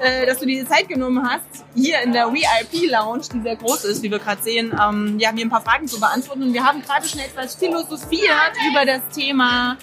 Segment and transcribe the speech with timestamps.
[0.00, 3.84] äh, dass du dir die Zeit genommen hast, hier in der VIP-Lounge, die sehr groß
[3.84, 6.42] ist, wie wir gerade sehen, ähm, ja, mir ein paar Fragen zu beantworten.
[6.42, 9.76] Und wir haben gerade schon etwas philosophiert über das Thema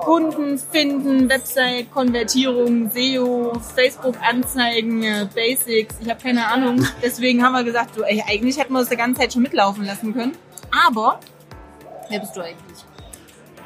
[0.00, 5.96] Kunden finden, Website-Konvertierung, SEO, Facebook-Anzeigen, äh, Basics.
[6.00, 6.86] Ich habe keine Ahnung.
[7.02, 9.84] Deswegen haben wir gesagt, du, ey, eigentlich hätten wir das die ganze Zeit schon mitlaufen
[9.84, 10.36] lassen können.
[10.86, 11.20] Aber,
[12.08, 12.84] wer bist du eigentlich?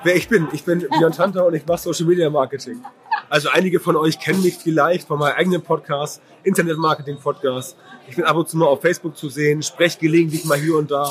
[0.04, 0.48] Wer ich bin?
[0.52, 2.82] Ich bin Björn Tanter und ich mache Social Media Marketing.
[3.30, 7.76] Also einige von euch kennen mich vielleicht von meinem eigenen Podcast, Internet Marketing Podcast.
[8.08, 10.90] Ich bin ab und zu mal auf Facebook zu sehen, spreche gelegentlich mal hier und
[10.90, 11.10] da.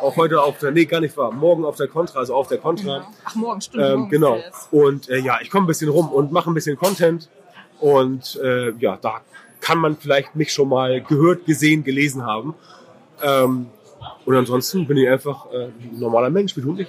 [0.00, 2.58] Auch heute auf der, nee, gar nicht wahr, morgen auf der Contra, also auf der
[2.58, 2.98] Contra.
[2.98, 3.08] Genau.
[3.24, 3.84] Ach, morgen, stimmt.
[3.84, 4.38] Ähm, morgen genau.
[4.72, 7.28] Und äh, ja, ich komme ein bisschen rum und mache ein bisschen Content.
[7.78, 9.20] Und äh, ja, da
[9.60, 12.54] kann man vielleicht mich schon mal gehört, gesehen, gelesen haben.
[13.22, 13.66] Ähm,
[14.24, 16.88] und ansonsten bin ich einfach äh, ein normaler Mensch, wie du und ich.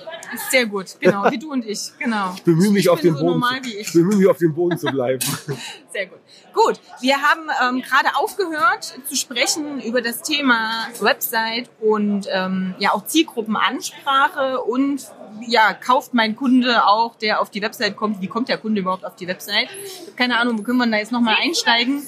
[0.51, 2.33] Sehr gut, genau, wie du und ich, genau.
[2.35, 3.87] Ich bemühe mich, Ich auf dem so Boden zu, wie ich.
[3.87, 5.19] ich bemühe mich, auf dem Boden zu bleiben.
[5.93, 6.19] Sehr gut.
[6.53, 12.91] Gut, wir haben ähm, gerade aufgehört zu sprechen über das Thema Website und ähm, ja
[12.93, 15.01] auch Zielgruppenansprache und
[15.47, 19.05] ja, kauft mein Kunde auch, der auf die Website kommt, wie kommt der Kunde überhaupt
[19.05, 19.67] auf die Website?
[20.15, 22.03] Keine Ahnung, können wir da jetzt nochmal einsteigen,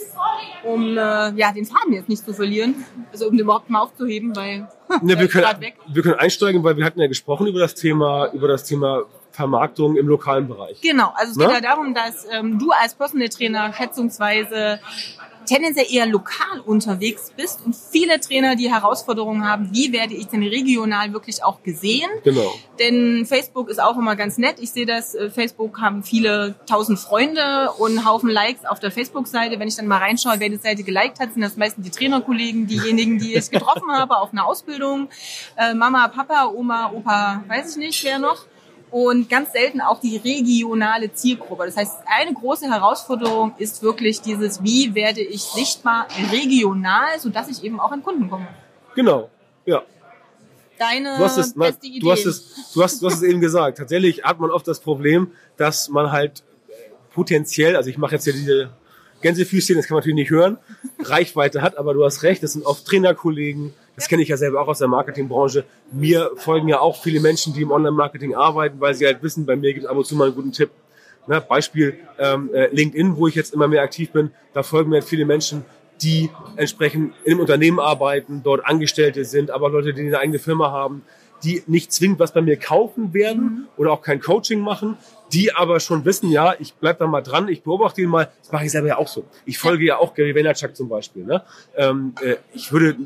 [0.63, 4.35] um äh, ja, den Faden jetzt nicht zu verlieren, also um den überhaupt mal aufzuheben,
[4.35, 4.67] weil
[5.01, 8.27] Ne, der wir, können, wir können einsteigen, weil wir hatten ja gesprochen über das Thema,
[8.33, 10.79] über das Thema Vermarktung im lokalen Bereich.
[10.81, 11.53] Genau, also es geht Ne?
[11.55, 14.79] ja darum, dass ähm, du als Personal Trainer schätzungsweise
[15.45, 20.43] tendenziell eher lokal unterwegs bist und viele Trainer die Herausforderung haben, wie werde ich denn
[20.43, 22.09] regional wirklich auch gesehen?
[22.23, 22.53] Genau.
[22.79, 24.55] Denn Facebook ist auch immer ganz nett.
[24.59, 28.91] Ich sehe das, äh, Facebook haben viele tausend Freunde und einen Haufen Likes auf der
[28.91, 29.59] Facebook-Seite.
[29.59, 32.67] Wenn ich dann mal reinschaue, wer die Seite geliked hat, sind das meistens die Trainerkollegen,
[32.67, 35.09] diejenigen, die ich getroffen habe auf einer Ausbildung.
[35.57, 38.45] Äh, Mama, Papa, Oma, Opa, weiß ich nicht, wer noch.
[38.95, 41.65] Und ganz selten auch die regionale Zielgruppe.
[41.65, 47.61] Das heißt, eine große Herausforderung ist wirklich dieses, wie werde ich sichtbar regional, sodass ich
[47.65, 48.47] eben auch an Kunden komme.
[48.95, 49.29] Genau.
[49.65, 49.83] Ja.
[50.79, 51.99] Deine Du hast es, na, beste Idee.
[51.99, 53.79] du hast es, du hast, du hast es eben gesagt.
[53.79, 56.43] Tatsächlich hat man oft das Problem, dass man halt
[57.13, 58.69] potenziell, also ich mache jetzt hier diese
[59.21, 60.57] Gänsefüßchen, das kann man natürlich nicht hören,
[60.99, 64.61] Reichweite hat, aber du hast recht, das sind oft Trainerkollegen, das kenne ich ja selber
[64.61, 65.65] auch aus der Marketingbranche.
[65.91, 69.55] Mir folgen ja auch viele Menschen, die im Online-Marketing arbeiten, weil sie halt wissen, bei
[69.55, 70.71] mir gibt es ab und zu mal einen guten Tipp.
[71.27, 74.97] Ne, Beispiel ähm, äh, LinkedIn, wo ich jetzt immer mehr aktiv bin, da folgen mir
[74.97, 75.65] halt viele Menschen,
[76.01, 80.71] die entsprechend in einem Unternehmen arbeiten, dort Angestellte sind, aber Leute, die eine eigene Firma
[80.71, 81.01] haben,
[81.43, 84.97] die nicht zwingend was bei mir kaufen werden oder auch kein Coaching machen,
[85.33, 88.51] die aber schon wissen, ja, ich bleib da mal dran, ich beobachte ihn mal, das
[88.51, 89.25] mache ich selber ja auch so.
[89.45, 91.23] Ich folge ja auch Gary Vaynerchuk zum Beispiel.
[91.23, 91.43] Ne?
[91.75, 92.97] Ähm, äh, ich würde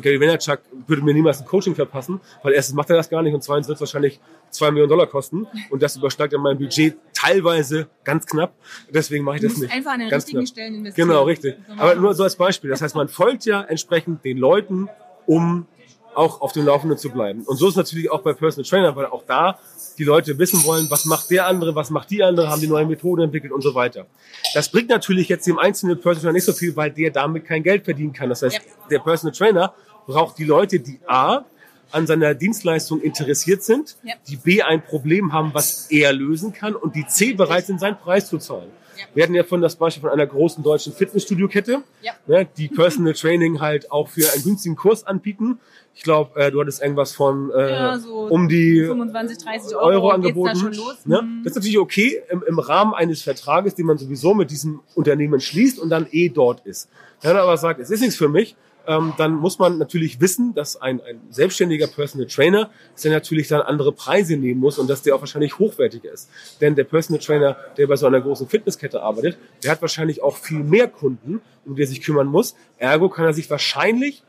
[0.00, 3.34] Gary Vaynerchuk würde mir niemals ein Coaching verpassen, weil erstens macht er das gar nicht
[3.34, 4.20] und zweitens wird es wahrscheinlich
[4.50, 8.52] zwei Millionen Dollar kosten und das übersteigt dann mein Budget teilweise ganz knapp.
[8.90, 9.72] Deswegen mache ich das nicht.
[9.72, 10.48] einfach an den Ganz richtigen knapp.
[10.48, 11.08] Stellen investieren.
[11.08, 11.56] Genau, richtig.
[11.76, 12.70] Aber nur so als Beispiel.
[12.70, 14.88] Das heißt, man folgt ja entsprechend den Leuten,
[15.26, 15.66] um
[16.14, 17.42] auch auf dem Laufenden zu bleiben.
[17.42, 19.58] Und so ist es natürlich auch bei Personal Trainer, weil auch da
[20.02, 22.84] die Leute wissen wollen, was macht der andere, was macht die andere, haben die neue
[22.86, 24.06] Methode entwickelt und so weiter.
[24.52, 27.62] Das bringt natürlich jetzt dem einzelnen Personal Trainer nicht so viel, weil der damit kein
[27.62, 28.28] Geld verdienen kann.
[28.28, 28.60] Das heißt,
[28.90, 29.74] der Personal Trainer
[30.06, 31.44] braucht die Leute, die A,
[31.92, 34.14] an seiner Dienstleistung interessiert sind, Ja.
[34.26, 37.98] die B, ein Problem haben, was er lösen kann und die C, bereit sind, seinen
[37.98, 38.70] Preis zu zahlen.
[38.96, 39.04] Ja.
[39.14, 42.12] Wir hatten ja von das Beispiel von einer großen deutschen Fitnessstudio-Kette, Ja.
[42.26, 45.58] ne, die Personal Training halt auch für einen günstigen Kurs anbieten.
[45.94, 49.84] Ich glaube, äh, du hattest irgendwas von äh, Ja, so um die 25, 30 Euro,
[49.86, 50.70] Euro angeboten.
[50.72, 50.94] da.
[51.04, 51.22] Ne?
[51.22, 51.40] Mhm.
[51.44, 55.40] Das ist natürlich okay im, im Rahmen eines Vertrages, den man sowieso mit diesem Unternehmen
[55.40, 56.88] schließt und dann eh dort ist.
[57.20, 58.56] Wenn man aber sagt, es ist nichts für mich,
[58.86, 63.62] ähm, dann muss man natürlich wissen, dass ein, ein selbstständiger Personal Trainer dass natürlich dann
[63.62, 66.28] andere Preise nehmen muss und dass der auch wahrscheinlich hochwertiger ist.
[66.60, 70.36] Denn der Personal Trainer, der bei so einer großen Fitnesskette arbeitet, der hat wahrscheinlich auch
[70.36, 72.54] viel mehr Kunden, um die er sich kümmern muss.
[72.78, 74.22] Ergo kann er sich wahrscheinlich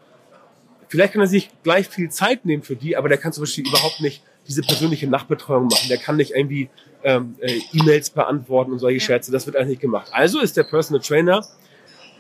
[0.94, 3.68] Vielleicht kann er sich gleich viel Zeit nehmen für die, aber der kann zum Beispiel
[3.68, 5.90] überhaupt nicht diese persönliche Nachbetreuung machen.
[5.90, 6.70] Der kann nicht irgendwie
[7.04, 9.32] ähm, äh, E-Mails beantworten und solche Scherze.
[9.32, 10.10] Das wird eigentlich nicht gemacht.
[10.12, 11.44] Also ist der Personal Trainer,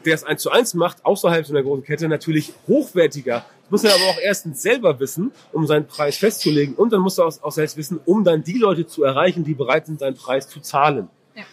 [0.05, 3.45] der es eins zu eins macht, außerhalb so einer großen Kette, natürlich hochwertiger.
[3.63, 6.75] Das muss er aber auch erstens selber wissen, um seinen Preis festzulegen.
[6.75, 9.85] Und dann muss er auch, selbst wissen, um dann die Leute zu erreichen, die bereit
[9.85, 11.09] sind, seinen Preis zu zahlen.
[11.35, 11.43] Ja.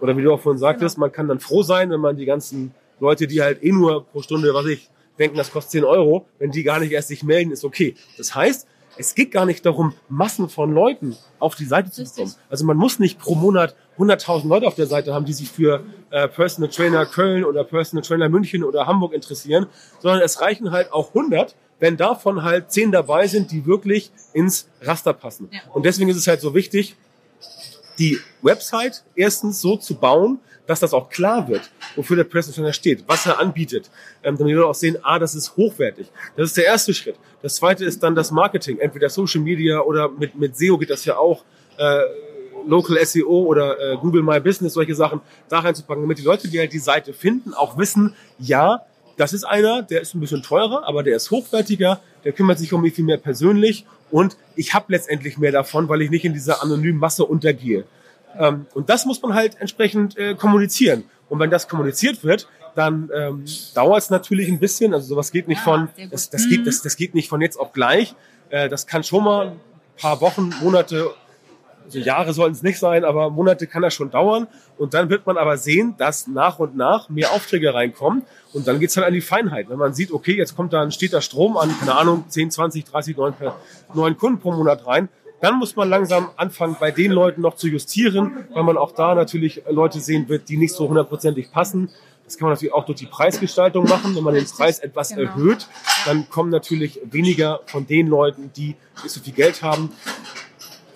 [0.00, 2.74] Oder wie du auch vorhin sagtest, man kann dann froh sein, wenn man die ganzen
[2.98, 6.50] Leute, die halt eh nur pro Stunde, was ich, denken, das kostet 10 Euro, wenn
[6.50, 7.94] die gar nicht erst sich melden, ist okay.
[8.16, 8.66] Das heißt,
[8.96, 12.34] es geht gar nicht darum, Massen von Leuten auf die Seite zu bekommen.
[12.48, 15.84] Also man muss nicht pro Monat 100.000 Leute auf der Seite haben, die sich für
[16.10, 19.66] äh, Personal Trainer Köln oder Personal Trainer München oder Hamburg interessieren,
[19.98, 24.68] sondern es reichen halt auch 100, wenn davon halt 10 dabei sind, die wirklich ins
[24.82, 25.48] Raster passen.
[25.50, 25.60] Ja.
[25.72, 26.96] Und deswegen ist es halt so wichtig,
[27.98, 32.72] die Website erstens so zu bauen, dass das auch klar wird, wofür der Personal Trainer
[32.72, 33.90] steht, was er anbietet,
[34.22, 36.06] ähm, damit die Leute auch sehen, ah, das ist hochwertig.
[36.36, 37.16] Das ist der erste Schritt.
[37.42, 41.04] Das zweite ist dann das Marketing, entweder Social Media oder mit, mit SEO geht das
[41.04, 41.44] ja auch,
[41.76, 42.02] äh,
[42.66, 46.58] Local SEO oder äh, Google My Business, solche Sachen da reinzupacken, damit die Leute, die
[46.58, 48.82] halt die Seite finden, auch wissen, ja,
[49.16, 52.72] das ist einer, der ist ein bisschen teurer, aber der ist hochwertiger, der kümmert sich
[52.72, 56.32] um mich viel mehr persönlich und ich habe letztendlich mehr davon, weil ich nicht in
[56.32, 57.84] dieser anonymen Masse untergehe.
[58.38, 61.04] Ähm, und das muss man halt entsprechend äh, kommunizieren.
[61.28, 64.94] Und wenn das kommuniziert wird, dann ähm, dauert es natürlich ein bisschen.
[64.94, 66.14] Also sowas geht nicht Ja, von, sehr gut.
[66.14, 68.14] das, das, geht, das, das geht nicht von jetzt auf gleich.
[68.50, 69.60] Äh, das kann schon mal ein
[69.96, 71.10] paar Wochen, Monate,
[71.96, 74.46] also Jahre sollen es nicht sein, aber Monate kann das schon dauern.
[74.78, 78.22] Und dann wird man aber sehen, dass nach und nach mehr Aufträge reinkommen.
[78.52, 79.68] Und dann geht's halt an die Feinheit.
[79.68, 82.84] Wenn man sieht, okay, jetzt kommt da ein steter Strom an, keine Ahnung, 10, 20,
[82.84, 83.34] 30, 9,
[83.94, 85.08] neun Kunden pro Monat rein,
[85.40, 89.14] dann muss man langsam anfangen, bei den Leuten noch zu justieren, weil man auch da
[89.14, 91.90] natürlich Leute sehen wird, die nicht so hundertprozentig passen.
[92.24, 94.14] Das kann man natürlich auch durch die Preisgestaltung machen.
[94.14, 95.22] Wenn man den Preis etwas genau.
[95.22, 95.66] erhöht,
[96.04, 99.90] dann kommen natürlich weniger von den Leuten, die nicht so viel Geld haben.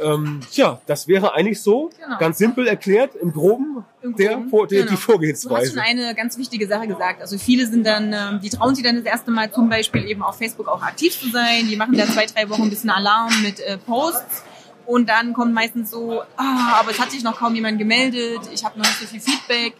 [0.00, 2.18] Ähm, ja, das wäre eigentlich so, Genau.
[2.18, 4.90] ganz simpel erklärt, im Groben, Im der, Groben, Vor- der, genau.
[4.90, 5.70] die Du hast Vorgehensweise.
[5.70, 7.20] schon eine ganz wichtige Sache gesagt.
[7.20, 10.22] Also viele sind dann, ähm, die trauen sich dann das erste Mal zum Beispiel eben
[10.22, 11.66] auf Facebook auch aktiv zu sein.
[11.68, 14.42] Die machen da zwei, drei Wochen ein bisschen Alarm mit äh, Posts.
[14.86, 18.62] Und dann kommt meistens so, ah, aber es hat sich noch kaum jemand gemeldet, ich
[18.66, 19.72] habe noch nicht so viel Feedback.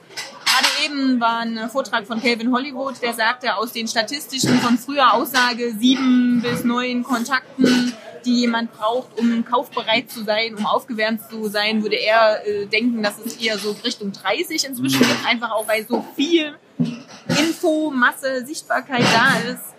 [0.47, 5.13] Gerade eben war ein Vortrag von Calvin Hollywood, der sagte, aus den statistischen von früher
[5.13, 7.93] Aussage sieben bis neun Kontakten,
[8.25, 13.03] die jemand braucht, um kaufbereit zu sein, um aufgewärmt zu sein, würde er äh, denken,
[13.03, 16.55] dass es eher so Richtung 30 inzwischen gibt, einfach auch weil so viel
[17.29, 19.75] Info, Masse, Sichtbarkeit da ist.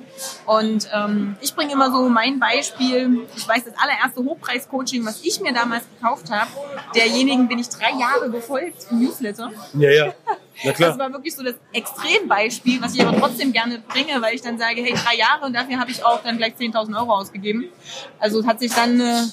[0.46, 3.28] Und ähm, ich bringe immer so mein Beispiel.
[3.36, 6.50] Ich weiß, das allererste Hochpreis-Coaching, was ich mir damals gekauft habe,
[6.96, 9.52] derjenigen bin ich drei Jahre gefolgt im Newsletter.
[9.74, 10.14] Ja, ja.
[10.64, 11.00] Na Das klar.
[11.00, 14.82] war wirklich so das Extrembeispiel, was ich aber trotzdem gerne bringe, weil ich dann sage,
[14.82, 17.66] hey, drei Jahre und dafür habe ich auch dann gleich 10.000 Euro ausgegeben.
[18.20, 19.24] Also es hat sich dann äh,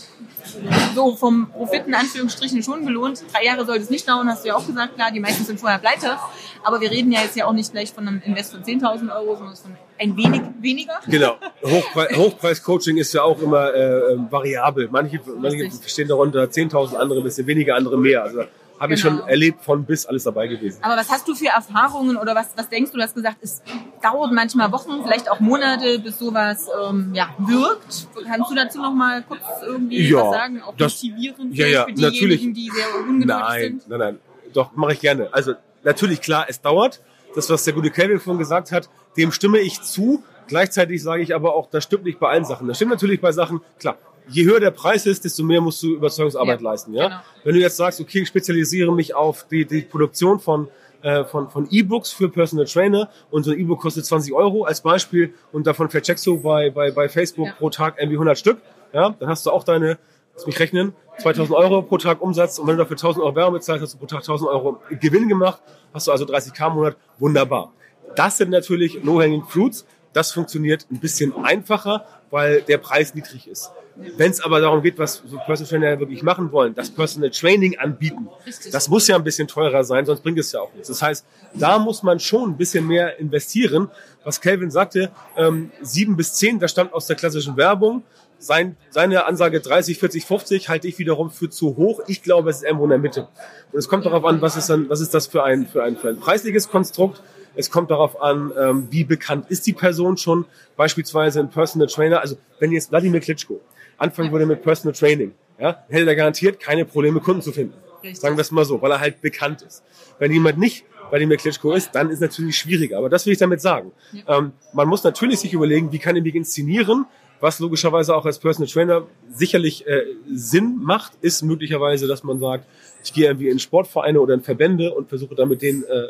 [0.95, 3.23] so vom Profit in Anführungsstrichen schon gelohnt.
[3.33, 5.61] Drei Jahre sollte es nicht dauern, hast du ja auch gesagt, klar, die meisten sind
[5.61, 6.17] vorher pleite.
[6.65, 9.37] Aber wir reden ja jetzt ja auch nicht gleich von einem Invest von 10.000 Euro,
[9.37, 10.99] sondern von ein wenig weniger.
[11.07, 11.37] Genau.
[11.65, 14.89] Hochpre Hochpreis-Coaching ist ja auch immer äh, ähm, variabel.
[14.91, 18.25] Manche, manche verstehen darunter 10.000, andere ein bisschen weniger, andere mehr.
[18.25, 18.43] Also
[18.83, 19.19] habe ich Genau.
[19.21, 20.79] schon erlebt, von bis alles dabei gewesen.
[20.83, 22.99] Aber was hast du für Erfahrungen oder was, was denkst du?
[22.99, 23.63] Du hast gesagt, es
[24.03, 28.09] dauert manchmal Wochen, vielleicht auch Monate, bis sowas ähm, ja, wirkt.
[28.27, 30.61] Kannst du dazu noch mal kurz irgendwie Ja, was sagen?
[30.63, 32.53] Auch das- motivierend ja, ja, für diejenigen, natürlich.
[32.53, 33.89] die sehr ungeduldig Nein, sind?
[33.89, 34.19] nein, nein.
[34.53, 35.29] Doch, mache ich gerne.
[35.33, 35.55] Also
[35.85, 37.01] natürlich, klar, es dauert.
[37.35, 40.23] Das, was der gute Kelvin vorhin gesagt hat, dem stimme ich zu.
[40.49, 42.67] Gleichzeitig sage ich aber auch, das stimmt nicht bei allen Sachen.
[42.69, 43.97] Das stimmt natürlich bei Sachen, klar,
[44.29, 46.95] je höher der Preis ist, desto mehr musst du Überzeugungsarbeit Ja, leisten.
[46.95, 47.05] Ja?
[47.09, 47.21] genau.
[47.45, 50.69] Wenn du jetzt sagst, okay, ich spezialisiere mich auf die, die Produktion von
[51.03, 54.81] äh, von, von E-Books für Personal Trainer und so ein E-Book kostet 20 Euro als
[54.83, 57.53] Beispiel und davon vercheckst du bei, bei, bei Facebook Ja.
[57.55, 58.59] pro Tag irgendwie 100 Stück,
[58.93, 59.99] ja, dann hast du auch deine,
[60.37, 63.55] lass mich rechnen, 2000 Euro pro Tag Umsatz und wenn du dafür 1000 Euro Werbung
[63.55, 65.61] bezahlst, hast du pro Tag 1000 Euro Gewinn gemacht,
[65.93, 67.73] hast du also 30k im Monat, wunderbar.
[68.15, 73.73] Das sind natürlich Low-Hanging Fruits, das funktioniert ein bisschen einfacher, weil der Preis niedrig ist.
[73.95, 77.79] Wenn es aber darum geht, was so Personal Trainer wirklich machen wollen, das Personal Training
[77.79, 78.29] anbieten,
[78.71, 80.89] das muss ja ein bisschen teurer sein, sonst bringt es ja auch nichts.
[80.89, 83.91] Das heißt, da muss man schon ein bisschen mehr investieren.
[84.25, 88.03] Was Kelvin sagte, ähm, sieben bis zehn, das stammt aus der klassischen Werbung.
[88.39, 92.01] Sein, seine Ansage 30, 40, 50 halte ich wiederum für zu hoch.
[92.09, 93.29] Ich glaube, es ist irgendwo in der Mitte.
[93.71, 95.97] Und es kommt darauf an, was ist dann, was ist das für ein, für ein,
[95.97, 97.23] für ein preisliches Konstrukt?
[97.55, 100.47] Es kommt darauf an, ähm, wie bekannt ist die Person schon.
[100.77, 102.21] Beispielsweise ein Personal Trainer.
[102.21, 103.61] Also wenn jetzt Wladimir Klitschko
[104.03, 107.75] anfangen würde mit Personal Training, ja, hätte er garantiert keine Probleme, Kunden zu finden.
[108.03, 108.21] Richtig.
[108.21, 109.83] Sagen wir es mal so, weil er halt bekannt ist.
[110.19, 112.99] Wenn jemand nicht Wladimir Klitschko ist, dann ist es natürlich schwieriger.
[112.99, 113.93] Aber das will ich damit sagen.
[114.27, 117.07] Ähm, man muss natürlich sich überlegen, wie kann ich mich inszenieren,
[117.39, 122.67] was logischerweise auch als Personal Trainer sicherlich äh, Sinn macht, ist möglicherweise, dass man sagt,
[123.05, 126.07] ich gehe irgendwie in Sportvereine oder in Verbände und versuche dann mit denen äh,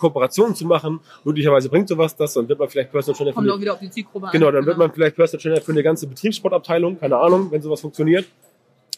[0.00, 0.98] Kooperationen zu machen.
[1.24, 3.72] Möglicherweise bringt sowas das, dann wird man vielleicht Personal Trainer für Kommt eine- auch wieder
[3.74, 4.28] auf die Zielgruppe.
[4.32, 7.80] Genau, dann wird man vielleicht Personal Trainer für eine ganze Betriebssportabteilung, keine Ahnung, wenn sowas
[7.80, 8.26] funktioniert.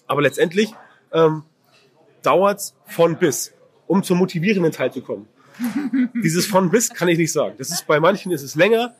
[0.06, 0.72] Aber letztendlich
[1.12, 1.42] ähm,
[2.22, 3.52] dauert's von bis,
[3.86, 5.26] um zum motivierenden Teil zu kommen.
[6.22, 7.54] Dieses von bis kann ich nicht sagen.
[7.58, 8.94] Das ist bei manchen ist es länger,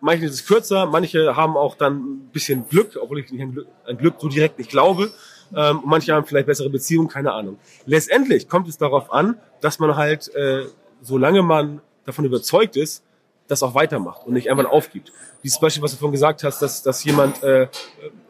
[0.00, 3.52] manche ist es kürzer, manche haben auch dann ein bisschen Glück, obwohl ich nicht an
[3.52, 5.10] Glück, an Glück so direkt nicht glaube.
[5.56, 7.58] Ähm, manche haben vielleicht bessere Beziehungen, keine Ahnung.
[7.86, 10.64] Letztendlich kommt es darauf an, dass man halt, äh,
[11.00, 13.04] solange man davon überzeugt ist,
[13.48, 15.12] das auch weitermacht und nicht einfach aufgibt.
[15.42, 17.68] Dieses Beispiel, was du vorhin gesagt hast, dass, dass jemand, äh,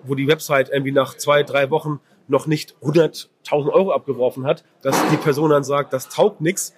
[0.04, 3.28] wo die Website irgendwie nach zwei, drei Wochen noch nicht 100.000
[3.72, 6.74] Euro abgeworfen hat, dass die Person dann sagt, das taugt nix.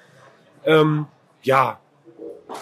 [0.65, 1.07] Ähm,
[1.43, 1.81] ja,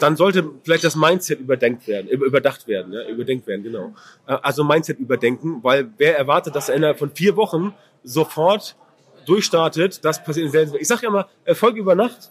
[0.00, 3.94] dann sollte vielleicht das Mindset überdenkt werden, überdacht werden, ja, überdenkt werden, genau.
[4.26, 8.76] Äh, also Mindset überdenken, weil wer erwartet, dass er innerhalb von vier Wochen sofort
[9.26, 10.76] durchstartet, das passiert in selten.
[10.76, 12.30] Ich sage ja immer, Erfolg über Nacht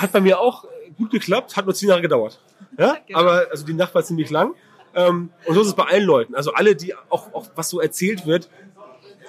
[0.00, 0.64] hat bei mir auch
[0.96, 2.40] gut geklappt, hat nur zehn Jahre gedauert.
[2.78, 3.20] Ja, genau.
[3.20, 4.54] aber also die Nacht war ziemlich lang.
[4.94, 6.34] Ähm, und so ist es bei allen Leuten.
[6.34, 8.48] Also alle, die auch, auch was so erzählt wird,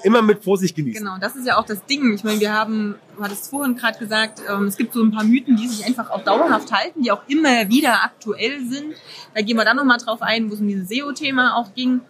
[0.03, 1.03] immer mit Vorsicht genießen.
[1.03, 2.13] Genau, das ist ja auch das Ding.
[2.13, 5.23] Ich meine, wir haben, du hattest vorhin gerade gesagt, ähm, es gibt so ein paar
[5.23, 8.95] Mythen, die sich einfach auch dauerhaft halten, die auch immer wieder aktuell sind.
[9.35, 12.01] Da gehen wir dann nochmal drauf ein, wo es um dieses SEO-Thema auch ging.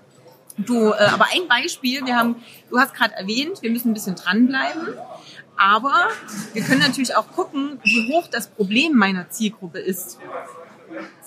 [0.57, 2.35] Du, äh, aber ein Beispiel, wir haben,
[2.69, 4.89] du hast gerade erwähnt, wir müssen ein bisschen dranbleiben.
[5.59, 6.07] Aber
[6.53, 10.17] wir können natürlich auch gucken, wie hoch das Problem meiner Zielgruppe ist.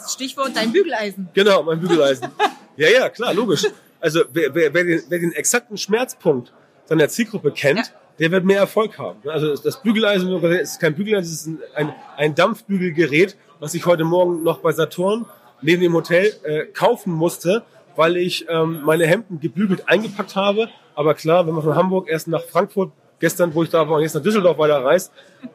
[0.09, 1.29] Stichwort dein Bügeleisen.
[1.35, 2.29] Genau, mein Bügeleisen.
[2.77, 3.67] ja, ja, klar, logisch.
[4.01, 6.51] Also wer, wer, wer, den, wer den exakten Schmerzpunkt
[6.87, 7.85] seiner Zielgruppe kennt, ja.
[8.19, 9.21] der wird mehr Erfolg haben.
[9.29, 14.43] Also das Bügeleisen ist kein Bügeleisen, es ist ein, ein Dampfbügelgerät, was ich heute Morgen
[14.43, 15.27] noch bei Saturn
[15.61, 17.65] neben dem Hotel äh, kaufen musste,
[17.97, 20.71] weil ich ähm, meine Hemden gebügelt eingepackt habe.
[20.95, 24.03] Aber klar, wenn man von Hamburg erst nach Frankfurt, gestern, wo ich da war, und
[24.03, 25.13] jetzt nach Düsseldorf weiter reist,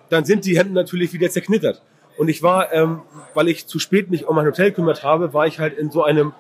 [0.09, 1.83] dann sind die Hemden natürlich wieder zerknittert.
[2.17, 3.01] Und ich war, ähm,
[3.33, 6.01] weil ich zu spät mich um mein Hotel kümmert habe, war ich halt in so
[6.01, 6.31] einem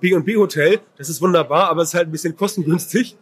[0.00, 0.80] B&B Hotel.
[0.98, 3.16] Das ist wunderbar, aber es ist halt ein bisschen kostengünstig.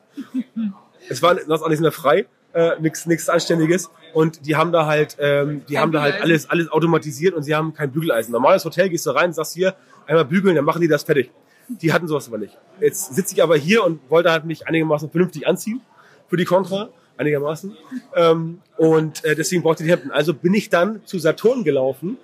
[1.09, 5.17] es war das alles mehr frei, äh, nichts nichts anständiges und die haben da halt
[5.21, 8.33] ähm, die kein haben da halt alles alles automatisiert und sie haben kein Bügeleisen.
[8.33, 9.75] Normales Hotel gehst du rein, sagst hier
[10.07, 11.31] einmal bügeln, dann machen die das fertig.
[11.69, 12.57] Die hatten sowas aber nicht.
[12.81, 15.81] Jetzt sitze ich aber hier und wollte halt mich einigermaßen vernünftig anziehen
[16.29, 17.77] für die Contra einigermaßen
[18.17, 20.11] ähm, und äh, deswegen brauchte ich die Hemden.
[20.11, 22.19] Also bin ich dann zu Saturn gelaufen.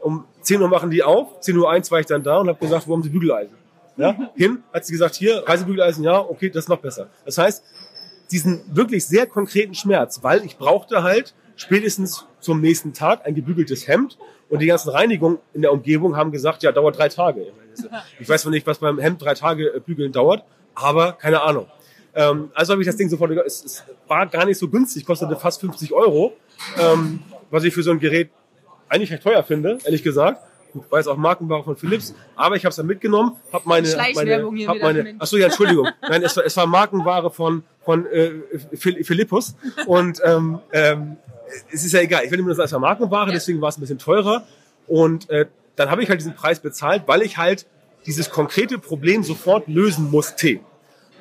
[0.00, 2.58] Um 10 Uhr machen die auf, 10 Uhr eins war ich dann da und habe
[2.58, 3.56] gesagt, wo haben sie Bügeleisen?
[3.96, 7.08] Ja, hin, hat sie gesagt, hier, Reisebügeleisen, ja, okay, das ist noch besser.
[7.24, 7.64] Das heißt,
[8.30, 13.88] diesen wirklich sehr konkreten Schmerz, weil ich brauchte halt spätestens zum nächsten Tag ein gebügeltes
[13.88, 17.46] Hemd und die ganzen Reinigungen in der Umgebung haben gesagt, ja, dauert drei Tage.
[18.18, 21.66] Ich weiß noch nicht, was beim Hemd drei Tage äh, bügeln dauert, aber keine Ahnung.
[22.16, 25.36] Ähm, also habe ich das Ding sofort, es, es war gar nicht so günstig, kostete
[25.36, 26.34] fast 50 Euro,
[26.78, 27.20] ähm,
[27.50, 28.30] was ich für so ein Gerät
[28.88, 30.42] eigentlich recht teuer finde, ehrlich gesagt
[30.90, 32.14] weil es auch Markenware von Philips.
[32.34, 35.88] Aber ich habe es dann mitgenommen, habe meine, meine, hab meine, ach so ja, Entschuldigung,
[36.02, 38.30] nein, es war, es war Markenware von von äh,
[38.74, 39.54] Philippus
[39.86, 41.16] und ähm, ähm,
[41.72, 42.24] es ist ja egal.
[42.24, 44.44] Ich will immer das als Markenware, deswegen war es ein bisschen teurer
[44.86, 45.46] und äh,
[45.76, 47.66] dann habe ich halt diesen Preis bezahlt, weil ich halt
[48.06, 50.60] dieses konkrete Problem sofort lösen musste.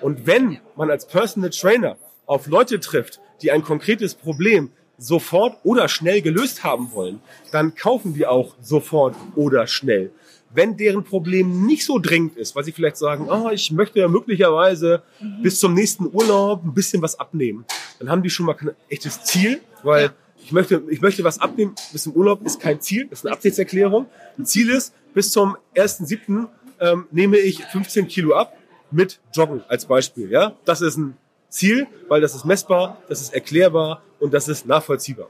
[0.01, 5.87] Und wenn man als Personal Trainer auf Leute trifft, die ein konkretes Problem sofort oder
[5.87, 7.19] schnell gelöst haben wollen,
[7.51, 10.11] dann kaufen die auch sofort oder schnell.
[10.53, 14.07] Wenn deren Problem nicht so dringend ist, weil sie vielleicht sagen, oh, ich möchte ja
[14.07, 15.41] möglicherweise mhm.
[15.41, 17.65] bis zum nächsten Urlaub ein bisschen was abnehmen,
[17.99, 20.13] dann haben die schon mal kein echtes Ziel, weil ja.
[20.41, 24.05] ich möchte, ich möchte was abnehmen bis zum Urlaub ist kein Ziel, ist eine Absichtserklärung.
[24.37, 26.47] Ein Ziel ist, bis zum 1.7.
[26.79, 28.53] Ähm, nehme ich 15 Kilo ab
[28.95, 30.31] mit Joggen als Beispiel.
[30.31, 31.17] Ja, das ist ein
[31.49, 35.27] Ziel, weil das ist messbar, das ist erklärbar und das ist nachvollziehbar.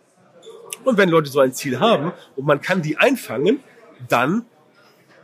[0.84, 3.60] Und wenn Leute so ein Ziel haben und man kann die einfangen,
[4.08, 4.46] dann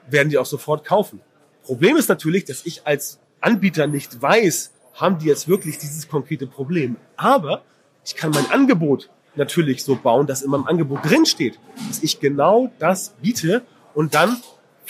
[0.10, 1.22] werden die auch sofort kaufen.
[1.64, 6.48] Problem ist natürlich, dass ich als Anbieter nicht weiß, haben die jetzt wirklich dieses konkrete
[6.48, 6.98] Problem.
[7.16, 7.64] Aber
[8.04, 12.20] ich kann mein Angebot natürlich so bauen, dass in meinem Angebot drin steht, dass ich
[12.20, 13.62] genau das biete
[13.94, 14.38] und dann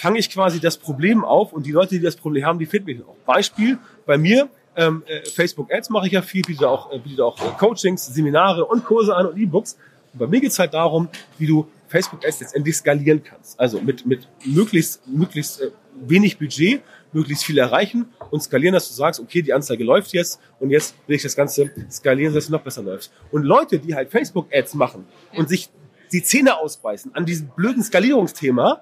[0.02, 2.88] fange ich quasi das Problem auf und die Leute, die das Problem haben, die finden
[2.88, 3.16] mich auch.
[3.24, 3.78] Beispiel
[4.08, 7.40] bei mir, ähm, äh, Facebook Ads mache ich ja viel, biete auch, äh, biete auch
[7.40, 9.78] äh, Coachings, Seminare und Kurse an und E-Books.
[10.14, 13.60] Und bei mir geht es halt darum, wie du Facebook Ads letztendlich skalieren kannst.
[13.60, 15.70] Also mit, mit möglichst, möglichst äh,
[16.08, 16.82] wenig Budget,
[17.14, 20.96] möglichst viel erreichen und skalieren, dass du sagst, okay, die Anzeige läuft jetzt und jetzt
[21.06, 23.12] will ich das Ganze skalieren, dass es noch besser läuft.
[23.30, 25.06] Und Leute, die halt Facebook Ads machen
[25.36, 25.70] und sich
[26.12, 28.82] die Zähne ausbeißen an diesem blöden Skalierungsthema,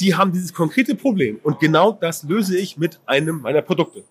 [0.00, 1.38] die haben dieses konkrete Problem.
[1.42, 4.04] Und genau das löse ich mit einem meiner Produkte.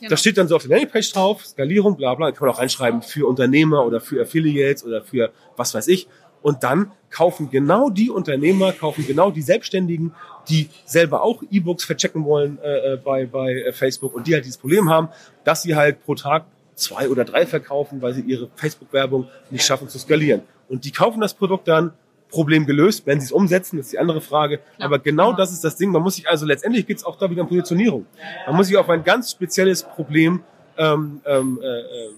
[0.00, 0.10] Genau.
[0.10, 2.26] Da steht dann so auf der Landingpage drauf, Skalierung, bla bla.
[2.26, 6.08] Da kann man auch reinschreiben für Unternehmer oder für Affiliates oder für was weiß ich.
[6.42, 10.14] Und dann kaufen genau die Unternehmer, kaufen genau die Selbstständigen,
[10.48, 14.44] die selber auch E-Books verchecken wollen äh, äh bei, bei äh, Facebook und die halt
[14.44, 15.08] dieses Problem haben,
[15.44, 16.44] dass sie halt pro Tag
[16.74, 20.42] zwei oder drei verkaufen, weil sie ihre Facebook-Werbung nicht schaffen zu skalieren.
[20.68, 21.92] Und die kaufen das Produkt dann
[22.28, 23.06] Problem gelöst.
[23.06, 24.58] Wenn sie es umsetzen, das ist die andere Frage.
[24.58, 24.86] Klar.
[24.86, 25.36] Aber genau Ja.
[25.36, 25.90] das ist das Ding.
[25.90, 28.06] Man muss sich also letztendlich geht es auch da wieder um Positionierung.
[28.46, 30.42] Man muss sich auf ein ganz spezielles Problem
[30.76, 32.10] ähm, ähm, äh, äh,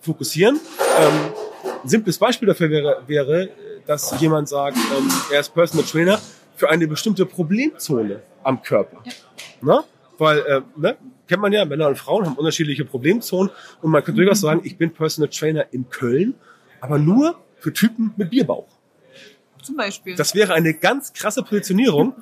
[0.00, 0.58] fokussieren.
[0.98, 1.12] Ähm,
[1.82, 3.48] ein simples Beispiel dafür wäre, wäre,
[3.86, 6.18] dass jemand sagt, ähm, er ist Personal Trainer
[6.56, 9.02] für eine bestimmte Problemzone am Körper.
[9.60, 9.80] Ne?
[10.16, 10.96] Weil, äh, ne,
[11.28, 13.50] kennt man ja, Männer und Frauen haben unterschiedliche Problemzonen
[13.82, 16.34] und man könnte durchaus sagen, ich bin Personal Trainer in Köln,
[16.80, 18.66] aber nur für Typen mit Bierbauch.
[19.62, 20.14] Zum Beispiel.
[20.16, 22.14] Das wäre eine ganz krasse Positionierung.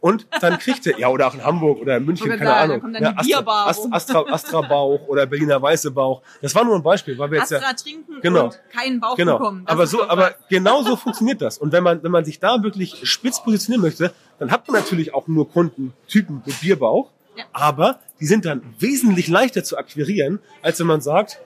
[0.00, 2.92] Und dann kriegt er, ja, oder auch in Hamburg oder in München, keine da Ahnung.
[2.92, 3.92] dann ja, Astra, rum.
[3.92, 6.22] Astra, Astra Bauch oder Berliner Weiße Bauch.
[6.40, 8.46] Das war nur ein Beispiel, weil wir jetzt ja, Astra trinken Genau.
[8.46, 9.38] und keinen Bauch Genau.
[9.38, 9.62] bekommen.
[9.64, 11.56] Das Aber so, aber genau so funktioniert das.
[11.56, 15.14] Und wenn man, wenn man sich da wirklich spitz positionieren möchte, dann hat man natürlich
[15.14, 17.08] auch nur Kunden, Typen mit Bierbauch.
[17.36, 17.44] Ja.
[17.52, 21.38] Aber die sind dann wesentlich leichter zu akquirieren, als wenn man sagt,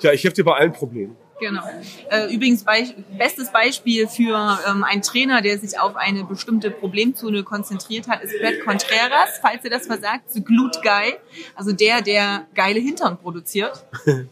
[0.00, 1.16] ja, ich helfe dir bei allen Problemen.
[1.42, 1.62] Genau.
[2.08, 7.42] Äh, übrigens Beich bestes Beispiel für ähm, einen Trainer, der sich auf eine bestimmte Problemzone
[7.42, 11.14] konzentriert hat, ist Brad Contreras, falls ihr das versagt, The Glute Guy,
[11.56, 13.84] also der, der geile Hintern produziert.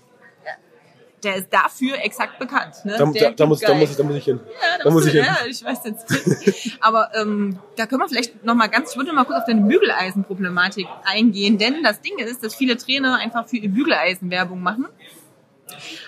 [1.25, 2.77] der ist dafür exakt bekannt.
[2.85, 2.95] Ne?
[2.97, 4.39] Da, da, da, muss, da, muss ich, da muss ich hin.
[4.45, 5.35] Ja, da da muss musst ich du, hin.
[5.37, 6.77] ja, ich weiß jetzt.
[6.81, 9.63] Aber ähm, da können wir vielleicht noch mal ganz, ich würde mal kurz auf deine
[9.63, 14.87] Bügeleisenproblematik eingehen, denn das Ding ist, dass viele Trainer einfach für ihr Bügeleisen Werbung machen,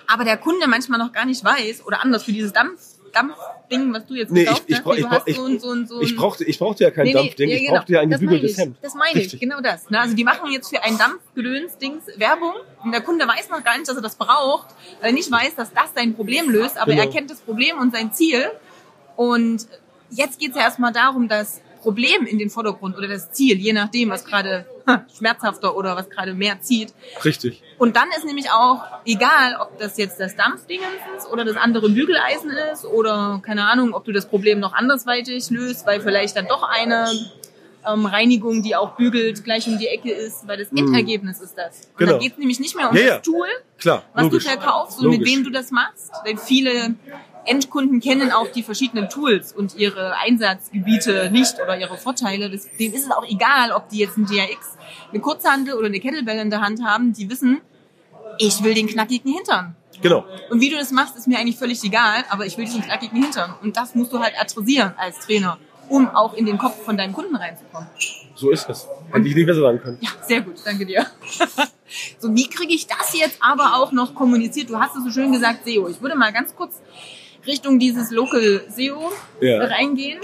[0.06, 2.80] aber der Kunde manchmal noch gar nicht weiß oder anders für dieses Dampf
[3.12, 5.70] Dampfding, was du jetzt Nee, gekauft ich, ich, hast, ich, hast ich, so ein, so
[5.72, 7.76] ein, so ein ich, brauchte, ich brauchte ja kein Nee, nee, Dampfding, ja, ich genau.
[7.76, 8.58] brauchte ja ein Das gebügeltes ich.
[8.58, 8.76] Hemd.
[8.80, 9.40] Das meine ich, Richtig.
[9.40, 9.90] genau das.
[9.90, 10.00] Ne?
[10.00, 13.88] Also die machen jetzt für ein Dampfgedöns-Dings Werbung und der Kunde weiß noch gar nicht,
[13.88, 14.68] dass er das braucht,
[15.00, 17.04] weil er nicht weiß, dass das sein Problem löst, aber Genau.
[17.04, 18.50] er kennt das Problem und sein Ziel.
[19.16, 19.66] Und
[20.10, 23.72] jetzt geht es ja erstmal darum, das Problem in den Vordergrund oder das Ziel, je
[23.72, 26.94] nachdem, was gerade ha, schmerzhafter oder was gerade mehr zieht.
[27.24, 27.62] Richtig.
[27.78, 30.86] Und dann ist nämlich auch egal, ob das jetzt das Dampfdingens
[31.18, 35.50] ist oder das andere Bügeleisen ist oder keine Ahnung, ob du das Problem noch andersweitig
[35.50, 37.06] löst, weil vielleicht dann doch eine
[37.86, 41.80] ähm, Reinigung, die auch bügelt, gleich um die Ecke ist, weil das Endergebnis ist das.
[41.90, 42.12] Und Genau.
[42.12, 43.18] dann geht es nämlich nicht mehr um Ja, das ja.
[43.18, 43.46] Tool,
[43.78, 44.44] Klar, was logisch.
[44.44, 45.34] du verkaufst und mit Logisch.
[45.34, 46.12] wem du das machst.
[46.24, 46.94] Denn viele
[47.44, 52.48] Endkunden kennen auch die verschiedenen Tools und ihre Einsatzgebiete nicht oder ihre Vorteile.
[52.50, 54.78] Denen ist es auch egal, ob die jetzt ein DRX,
[55.10, 57.12] eine Kurzhandel oder eine Kettlebell in der Hand haben.
[57.12, 57.60] Die wissen,
[58.38, 59.76] ich will den knackigen Hintern.
[60.00, 60.24] Genau.
[60.50, 63.22] Und wie du das machst, ist mir eigentlich völlig egal, aber ich will diesen knackigen
[63.22, 63.54] Hintern.
[63.62, 67.12] Und das musst du halt adressieren als Trainer, um auch in den Kopf von deinen
[67.12, 67.88] Kunden reinzukommen.
[68.34, 68.88] So ist es.
[69.12, 69.98] Hätte ich nicht besser sagen können.
[70.00, 71.06] Ja, sehr gut, danke dir.
[72.18, 74.70] so, wie kriege ich das jetzt aber auch noch kommuniziert?
[74.70, 75.88] Du hast es so schön gesagt, SEO.
[75.88, 76.80] Ich würde mal ganz kurz
[77.46, 79.64] Richtung dieses Local SEO Ja.
[79.64, 80.20] reingehen.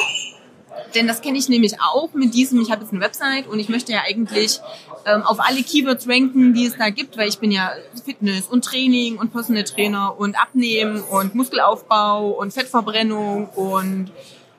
[0.94, 3.68] Denn das kenne ich nämlich auch mit diesem, ich habe jetzt eine Website und ich
[3.68, 4.60] möchte ja eigentlich
[5.06, 7.72] ähm, auf alle Keywords ranken, die es da gibt, weil ich bin ja
[8.04, 14.10] Fitness und Training und Personal Trainer und Abnehmen und Muskelaufbau und Fettverbrennung und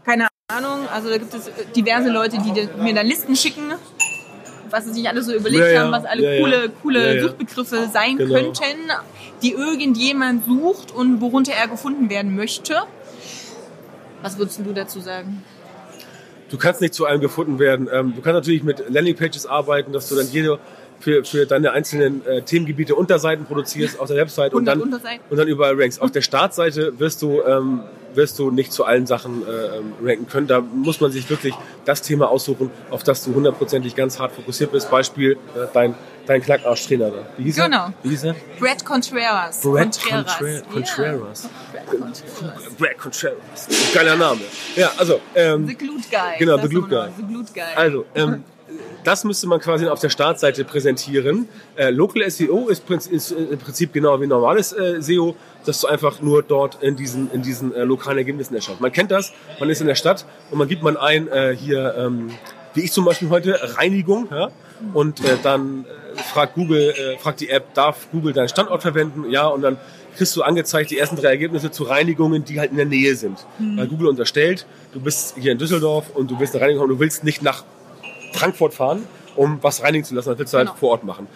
[0.05, 0.87] keine Ahnung.
[0.93, 3.73] Also da gibt es diverse Leute, die mir da Listen schicken,
[4.71, 7.21] was sie sich alle so überlegt Ja, haben, was alle Ja, coole, coole.
[7.21, 8.35] Suchbegriffe sein Genau.
[8.35, 8.91] könnten,
[9.41, 12.75] die irgendjemand sucht und worunter er gefunden werden möchte.
[14.21, 15.43] Was würdest du dazu sagen?
[16.49, 17.87] Du kannst nicht zu allem gefunden werden.
[17.91, 20.59] Ähm, du kannst natürlich mit Landingpages arbeiten, dass du dann jede
[20.99, 25.37] für, für deine einzelnen äh, Themengebiete Unterseiten produzierst auf der Website und 100 dann, und
[25.37, 26.01] dann überall rankst.
[26.01, 27.81] Auf der Startseite wirst du, ähm,
[28.13, 30.47] wirst du nicht zu allen Sachen äh, ähm, ranken können.
[30.47, 31.53] Da muss man sich wirklich
[31.85, 34.89] das Thema aussuchen, auf das du hundertprozentig ganz hart fokussiert bist.
[34.91, 37.25] Beispiel äh, dein, dein Knackarsch-Trainer da.
[37.37, 37.77] Wie hieß Genau.
[37.85, 37.93] er?
[38.03, 38.35] Wie hieß er?
[38.59, 39.61] Brad Contreras.
[39.61, 40.63] Brad Contreras.
[40.73, 41.43] Contreras.
[41.73, 41.81] Ja.
[41.81, 42.75] Brad Contreras.
[42.77, 43.67] Brad Contreras.
[43.93, 44.41] Geiler Name.
[44.75, 46.39] Ja, also, ähm, The Glute Guy.
[46.39, 46.89] Genau, Das The Glute.
[46.89, 47.09] Guy.
[47.17, 47.63] The Glute Guy.
[47.75, 48.43] Also, ähm,
[49.03, 51.47] das müsste man quasi auf der Startseite präsentieren.
[51.75, 55.87] Äh, Local SEO ist, ist äh, im Prinzip genau wie normales äh, SEO, dass du
[55.87, 58.81] einfach nur dort in diesen, in diesen äh, lokalen Ergebnissen erschaust.
[58.81, 61.95] Man kennt das, man ist in der Stadt und man gibt man ein, äh, hier,
[61.97, 62.31] ähm,
[62.73, 64.49] wie ich zum Beispiel heute, Reinigung, ja,
[64.93, 65.85] und äh, dann
[66.31, 69.29] fragt Google, fragt die App, darf Google deinen Standort verwenden?
[69.29, 69.77] Ja, und dann
[70.15, 73.45] kriegst du angezeigt die ersten drei Ergebnisse zu Reinigungen, die halt in der Nähe sind.
[73.57, 76.99] Weil Google unterstellt, du bist hier in Düsseldorf und du willst eine Reinigung haben, du
[76.99, 77.63] willst nicht nach
[78.33, 80.29] Frankfurt fahren, um was reinigen zu lassen.
[80.29, 80.77] Das willst du halt Genau.
[80.79, 81.27] vor Ort machen.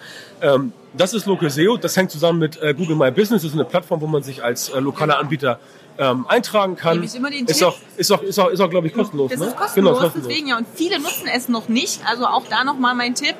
[0.41, 1.77] Ähm, das ist Local SEO.
[1.77, 3.41] Das hängt zusammen mit äh, Google My Business.
[3.41, 5.59] Das ist eine Plattform, wo man sich als äh, lokaler Anbieter
[5.97, 7.01] ähm, eintragen kann.
[7.03, 7.63] Ist Tipp.
[7.67, 9.31] auch, ist auch, ist auch, ist auch glaube ich, kostenlos.
[9.31, 9.47] Das ne?
[9.47, 10.27] ist kostenlos, Genau, kostenlos.
[10.27, 10.57] deswegen ja.
[10.57, 12.01] Und viele nutzen es noch nicht.
[12.07, 13.35] Also auch da nochmal mein Tipp.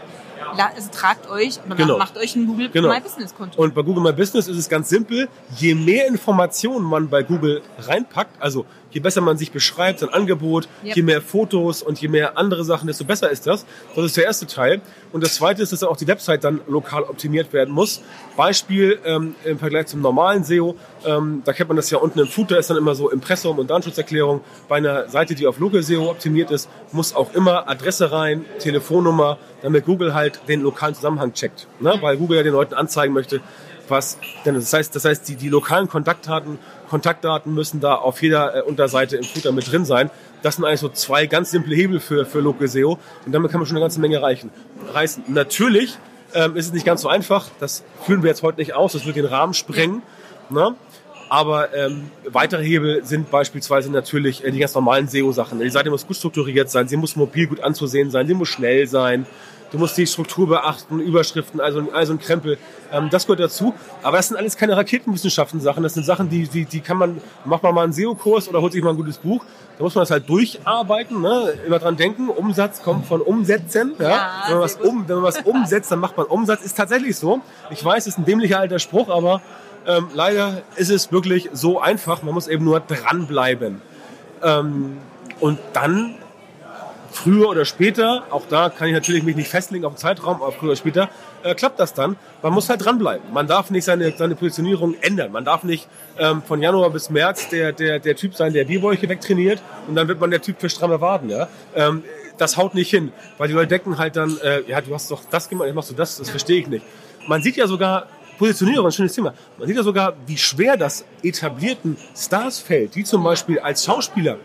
[0.56, 1.98] also tragt euch oder Genau.
[1.98, 2.90] macht euch ein Google Genau.
[2.90, 3.60] My Business Konto.
[3.62, 5.30] Und bei Google My Business ist es ganz simpel.
[5.58, 10.68] Je mehr Informationen man bei Google reinpackt, also je besser man sich beschreibt, sein Angebot,
[10.86, 10.96] Yep.
[10.96, 13.66] je mehr Fotos und je mehr andere Sachen, desto besser ist das.
[13.96, 14.82] Das ist der erste Teil.
[15.12, 18.02] Und das zweite ist, dass auch die Website dann lokal optimiert werden muss.
[18.38, 20.76] Beispiel ähm, im Vergleich zum normalen SEO,
[21.06, 23.70] ähm, da kennt man das ja unten im Footer, ist dann immer so Impressum und
[23.70, 24.42] Datenschutzerklärung.
[24.68, 29.38] Bei einer Seite, die auf Local SEO optimiert ist, muss auch immer Adresse rein, Telefonnummer,
[29.62, 31.68] damit Google halt den lokalen Zusammenhang checkt.
[31.80, 31.96] Ne?
[32.02, 33.42] Weil Google ja den Leuten anzeigen möchte,
[33.88, 38.56] was denn das heißt, das heißt, die, die lokalen Kontaktdaten, Kontaktdaten müssen da auf jeder
[38.56, 40.10] äh, Unterseite im Footer mit drin sein.
[40.42, 43.60] Das sind eigentlich so zwei ganz simple Hebel für, für Local SEO und damit kann
[43.60, 44.52] man schon eine ganze Menge reichen,
[44.94, 45.24] reißen.
[45.28, 45.98] Natürlich
[46.34, 49.06] ähm, ist es nicht ganz so einfach, das führen wir jetzt heute nicht aus, das
[49.06, 50.02] wird den Rahmen sprengen.
[50.50, 50.76] Ne?
[51.30, 55.60] Aber ähm, weitere Hebel sind beispielsweise natürlich äh, die ganz normalen SEO-Sachen.
[55.60, 58.88] Die Seite muss gut strukturiert sein, sie muss mobil gut anzusehen sein, sie muss schnell
[58.88, 59.26] sein,
[59.74, 62.58] du musst die Struktur beachten, Überschriften, also, also ein Krempel.
[62.92, 63.74] Ähm, das gehört dazu.
[64.04, 65.84] Aber das sind alles keine Raketenwissenschaften-Sachen.
[65.84, 68.72] Das sind Sachen, die, die, die kann man, macht man mal einen SEO-Kurs oder holt
[68.72, 69.44] sich mal ein gutes Buch.
[69.78, 71.54] Da muss man das halt durcharbeiten, ne?
[71.66, 72.30] immer dran denken.
[72.30, 73.96] Umsatz kommt von Umsetzen.
[74.00, 74.10] Ja?
[74.10, 74.88] Ja, wenn, man was gut.
[74.88, 76.64] um, wenn man was umsetzt, dann macht man Umsatz.
[76.64, 77.42] Ist tatsächlich so.
[77.72, 79.42] Ich weiß, ist ein dämlicher alter Spruch, aber
[79.88, 82.22] ähm, leider ist es wirklich so einfach.
[82.22, 83.82] Man muss eben nur dranbleiben.
[84.44, 84.98] Ähm,
[85.40, 86.16] und dann
[87.14, 90.52] früher oder später, auch da kann ich natürlich mich nicht festlegen auf den Zeitraum, aber
[90.52, 91.10] früher oder später
[91.44, 92.18] äh, klappt das dann.
[92.42, 93.32] Man muss halt dranbleiben.
[93.32, 95.32] Man darf nicht seine, seine Positionierung ändern.
[95.32, 99.08] Man darf nicht ähm, von Januar bis März der, der, der Typ sein, der Bierbäuche
[99.08, 101.30] wegtrainiert und dann wird man der Typ für stramme Waden.
[101.30, 101.48] Ja?
[101.76, 102.04] Ähm,
[102.38, 105.22] das haut nicht hin, weil die Leute denken halt dann, äh, ja, du hast doch
[105.30, 106.86] das gemacht, jetzt machst du das, das verstehe ich nicht.
[107.28, 109.34] Man sieht ja sogar, Positionierung, ein schönes Thema.
[109.58, 114.38] Man sieht ja sogar, wie schwer das etablierten Stars fällt, wie zum Beispiel als Schauspieler.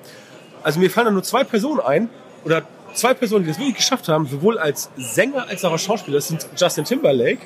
[0.63, 2.11] Also mir fallen da nur zwei Personen ein,
[2.44, 2.62] oder
[2.94, 6.16] zwei Personen, die das wirklich geschafft haben, sowohl als Sänger als auch als Schauspieler.
[6.16, 7.40] Das sind Justin Timberlake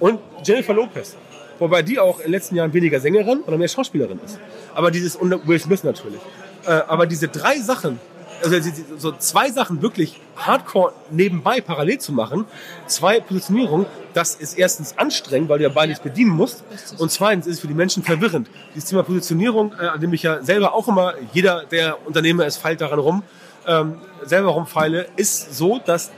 [0.00, 1.16] und Jennifer Lopez.
[1.58, 4.38] Wobei die auch in den letzten Jahren weniger Sängerin oder mehr Schauspielerin ist.
[4.74, 6.20] Aber dieses, und Will Smith natürlich.
[6.66, 7.98] Äh, aber diese drei Sachen,
[8.44, 12.44] also so zwei Sachen wirklich hardcore nebenbei parallel zu machen,
[12.86, 16.62] zwei Positionierungen, das ist erstens anstrengend, weil du ja beides bedienen musst.
[16.98, 18.50] Und zweitens ist es für die Menschen verwirrend.
[18.74, 22.58] Dieses Thema Positionierung, äh, an dem ich ja selber auch immer, jeder, der Unternehmer ist,
[22.58, 23.22] feilt daran rum,
[23.66, 26.10] ähm, selber rumfeile, ist so, dass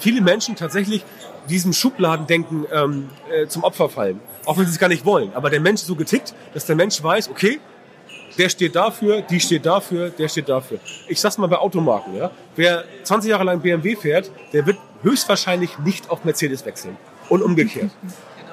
[0.00, 1.04] viele Menschen tatsächlich
[1.48, 4.20] diesem Schubladendenken ähm, äh, zum Opfer fallen.
[4.44, 5.32] Auch wenn sie es gar nicht wollen.
[5.34, 7.60] Aber der Mensch ist so getickt, dass der Mensch weiß, okay,
[8.38, 10.78] der steht dafür, die steht dafür, der steht dafür.
[11.08, 12.30] Ich sag's mal bei Automarken, ja.
[12.56, 16.96] Wer 20 Jahre lang BMW fährt, der wird höchstwahrscheinlich nicht auf Mercedes wechseln.
[17.28, 17.90] Und umgekehrt.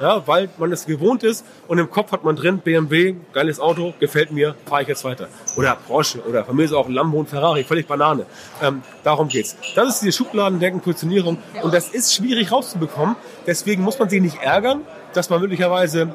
[0.02, 3.94] Ja, weil man es gewohnt ist und im Kopf hat man drin, BMW, geiles Auto,
[4.00, 5.28] gefällt mir, fahre ich jetzt weiter.
[5.58, 8.26] Oder Porsche oder von mir ist auch Lambo und Ferrari, völlig Banane.
[8.62, 9.58] Ähm, darum geht's.
[9.76, 13.16] Das ist diese Schubladendenken, Positionierung und das ist schwierig rauszubekommen.
[13.46, 14.82] Deswegen muss man sich nicht ärgern,
[15.14, 16.14] dass man möglicherweise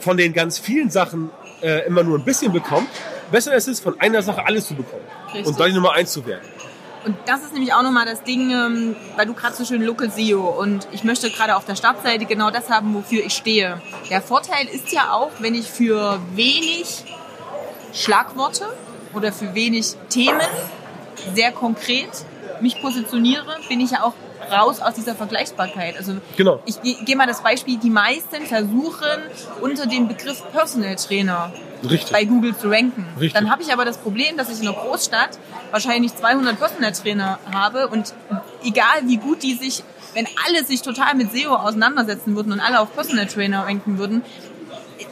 [0.00, 1.30] von den ganz vielen Sachen
[1.62, 2.88] äh, immer nur ein bisschen bekommt.
[3.30, 5.46] Besser ist es, von einer Sache alles zu bekommen Richtig.
[5.46, 6.44] und da die Nummer eins zu werden.
[7.04, 10.10] Und das ist nämlich auch nochmal das Ding, ähm, weil du gerade so schön Local
[10.10, 13.80] SEO und ich möchte gerade auf der Startseite genau das haben, wofür ich stehe.
[14.08, 17.04] Der Vorteil ist ja auch, wenn ich für wenig
[17.92, 18.66] Schlagworte
[19.14, 20.40] oder für wenig Themen
[21.34, 22.10] sehr konkret
[22.60, 24.14] mich positioniere, bin ich ja auch
[24.50, 25.96] raus aus dieser Vergleichbarkeit.
[25.96, 26.60] Also Genau.
[26.66, 29.22] ich ge- gehe mal das Beispiel, die meisten versuchen
[29.60, 31.52] unter dem Begriff Personal Trainer
[31.88, 32.10] Richtig.
[32.12, 33.06] bei Google zu ranken.
[33.18, 33.32] Richtig.
[33.32, 35.38] Dann habe ich aber das Problem, dass ich in einer Großstadt
[35.70, 38.14] wahrscheinlich 200 Personal Trainer habe und
[38.64, 39.82] egal wie gut die sich,
[40.14, 44.22] wenn alle sich total mit SEO auseinandersetzen würden und alle auf Personal Trainer ranken würden,
[44.98, 45.06] die,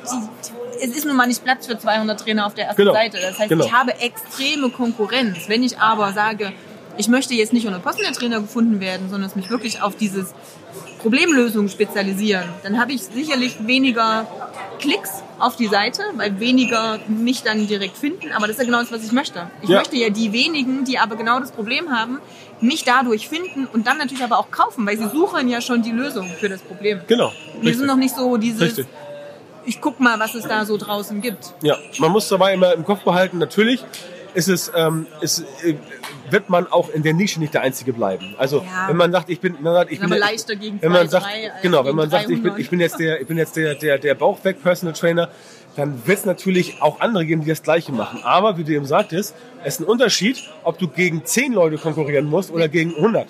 [0.83, 2.93] es ist nun mal nicht Platz für 200 Trainer auf der ersten Genau.
[2.95, 3.19] Seite.
[3.21, 3.65] Das heißt, Genau.
[3.65, 5.49] ich habe extreme Konkurrenz.
[5.49, 6.53] Wenn ich aber sage,
[7.01, 10.33] ich möchte jetzt nicht unter Personal Trainer gefunden werden, sondern es mich wirklich auf dieses
[11.01, 14.27] Problemlösung spezialisieren, dann habe ich sicherlich weniger
[14.79, 18.33] Klicks auf die Seite, weil weniger mich dann direkt finden.
[18.33, 19.51] Aber das ist ja genau das, was ich möchte.
[19.63, 19.79] Ich Ja.
[19.79, 22.19] möchte ja die wenigen, die aber genau das Problem haben,
[22.61, 25.93] mich dadurch finden und dann natürlich aber auch kaufen, weil sie suchen ja schon die
[25.93, 27.01] Lösung für das Problem.
[27.07, 27.33] Genau.
[27.55, 27.79] Die Richtig.
[27.79, 28.87] sind noch nicht so dieses, Richtig.
[29.65, 31.55] ich guck mal, was es da so draußen gibt.
[31.63, 33.83] Ja, man muss dabei immer im Kopf behalten, natürlich
[34.35, 35.75] ist es, ähm, ist, äh,
[36.31, 38.35] wird man auch in der Nische nicht der Einzige bleiben.
[38.39, 38.89] Also Ja.
[38.89, 41.53] wenn man sagt, ich bin, man sagt, ich bin leichter gegen wenn man sagt, drei
[41.63, 42.61] genau, wenn man sagt, ich bin, 300.
[42.61, 45.29] ich bin jetzt der, ich bin jetzt der, der, der Bauchweg Personal Trainer,
[45.77, 48.21] dann wird es natürlich auch andere geben, die das Gleiche machen.
[48.23, 52.27] Aber wie du eben sagtest, es ist ein Unterschied, ob du gegen zehn Leute konkurrieren
[52.27, 53.29] musst oder gegen 100.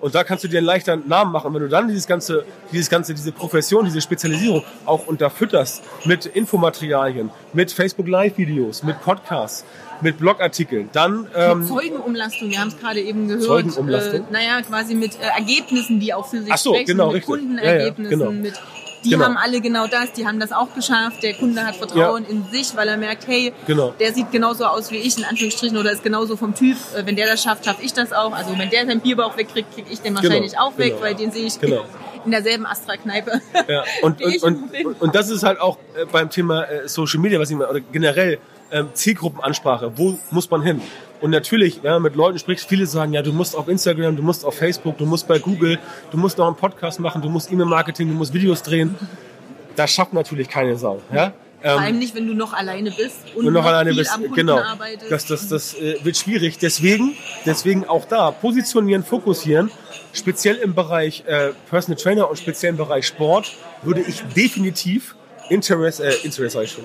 [0.00, 1.52] Und da kannst du dir einen leichteren Namen machen.
[1.52, 7.30] Wenn du dann dieses ganze, dieses ganze, diese Profession, diese Spezialisierung auch unterfütterst mit Infomaterialien,
[7.52, 9.64] mit Facebook Live-Videos, mit Podcasts,
[10.00, 13.44] mit Blogartikeln, dann ähm, Mit Zeugenumlastung, wir haben es gerade eben gehört.
[13.44, 14.20] Zeugenumlastung?
[14.20, 17.16] Äh, naja, quasi mit äh, Ergebnissen, die auch für sich Ach so, sprechen, genau, mit
[17.16, 17.34] richtig.
[17.34, 18.42] Kundenergebnissen, Ja, ja, genau.
[18.42, 18.54] mit
[19.04, 19.24] die Genau.
[19.24, 21.22] haben alle genau das, die haben das auch geschafft.
[21.22, 23.94] Der Kunde hat Vertrauen in sich, weil er merkt, hey, Genau.
[23.98, 26.76] der sieht genauso aus wie ich, in Anführungsstrichen, oder ist genauso vom Typ.
[26.96, 28.32] Äh, Wenn der das schafft, schaffe ich das auch.
[28.32, 31.02] Also wenn der seinen Bierbauch wegkriegt, kriege ich den wahrscheinlich auch weg, genau.
[31.02, 31.84] weil den sehe ich Genau.
[32.24, 33.40] in derselben Astra-Kneipe.
[33.68, 37.40] Ja, und, und, und, und das ist halt auch äh, beim Thema äh, Social Media,
[37.40, 38.38] was ich meine, oder generell
[38.70, 39.92] ähm, Zielgruppenansprache.
[39.96, 40.80] Wo muss man hin?
[41.20, 44.44] Und natürlich, man mit Leuten spricht, viele sagen, ja, du musst auf Instagram, du musst
[44.44, 45.78] auf Facebook, du musst bei Google,
[46.10, 48.94] du musst noch einen Podcast machen, du musst E-Mail-Marketing, du musst Videos drehen.
[49.76, 51.00] Das schafft natürlich keine Sau.
[51.12, 51.32] Ja?
[51.60, 54.58] Vor Ähm, allem nicht, wenn du noch alleine bist und und noch alleine bist, genau.
[54.58, 55.12] arbeitest.
[55.12, 56.56] Das, das, das äh, wird schwierig.
[56.58, 59.70] Deswegen, deswegen auch da positionieren, fokussieren.
[60.12, 63.52] Speziell im Bereich äh, Personal Trainer und speziell im Bereich Sport
[63.82, 65.14] würde ich definitiv
[65.50, 66.84] Interest, äh, Interest sag ich schon,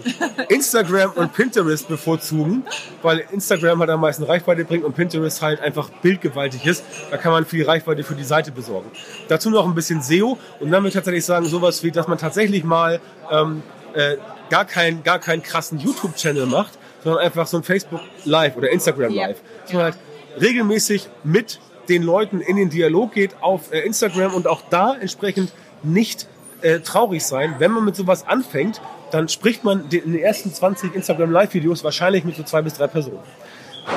[0.50, 2.66] Instagram und Pinterest bevorzugen,
[3.02, 6.84] weil Instagram halt am meisten Reichweite bringt und Pinterest halt einfach bildgewaltig ist.
[7.12, 8.92] Da kann man viel Reichweite für die Seite besorgen.
[9.28, 12.18] Dazu noch ein bisschen SEO und dann würde ich tatsächlich sagen, sowas wie, dass man
[12.18, 13.00] tatsächlich mal
[13.32, 13.62] ähm,
[13.94, 14.18] äh,
[14.50, 16.74] gar keinen gar keinen krassen YouTube-Channel macht,
[17.04, 19.14] sondern einfach so ein Facebook Live oder Instagram.
[19.14, 19.38] Live.
[19.64, 19.98] Dass man halt
[20.42, 25.52] regelmäßig mit den Leuten in den Dialog geht auf äh, Instagram und auch da entsprechend
[25.84, 26.28] nicht
[26.62, 27.56] äh, traurig sein.
[27.60, 32.24] Wenn man mit sowas anfängt, dann spricht man in den ersten 20 Instagram Live-Videos wahrscheinlich
[32.24, 33.20] mit so zwei bis drei Personen.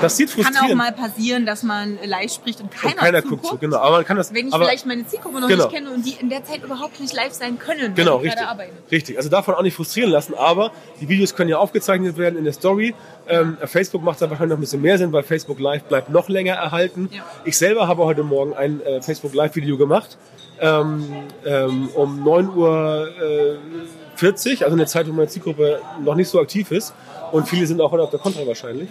[0.03, 0.73] Das sieht Kann frustrierend.
[0.73, 3.79] auch mal passieren, dass man live spricht und keiner, und keiner guckt zu, genau.
[3.79, 4.35] Aber man kann das.
[4.35, 5.65] Wenn ich aber, vielleicht meine Zielgruppe noch Genau.
[5.65, 8.45] nicht kenne und die in der Zeit überhaupt nicht live sein können, Genau, richtig.
[8.93, 9.17] Richtig.
[9.17, 12.53] Also davon auch nicht frustrieren lassen, aber die Videos können ja aufgezeichnet werden in der
[12.53, 12.95] Story.
[13.29, 16.29] Ähm, Facebook macht da wahrscheinlich noch ein bisschen mehr Sinn, weil Facebook Live bleibt noch
[16.29, 17.09] länger erhalten.
[17.11, 17.23] Ja.
[17.47, 20.19] Ich selber habe heute Morgen ein äh, Facebook Live Video gemacht.
[20.61, 21.05] Ähm,
[21.45, 23.57] ähm, um 9 Uhr äh,
[24.17, 26.95] 40, also eine Zeit, wo meine Zielgruppe noch nicht so aktiv ist.
[27.31, 28.89] Und viele sind auch heute auf der Kontra wahrscheinlich.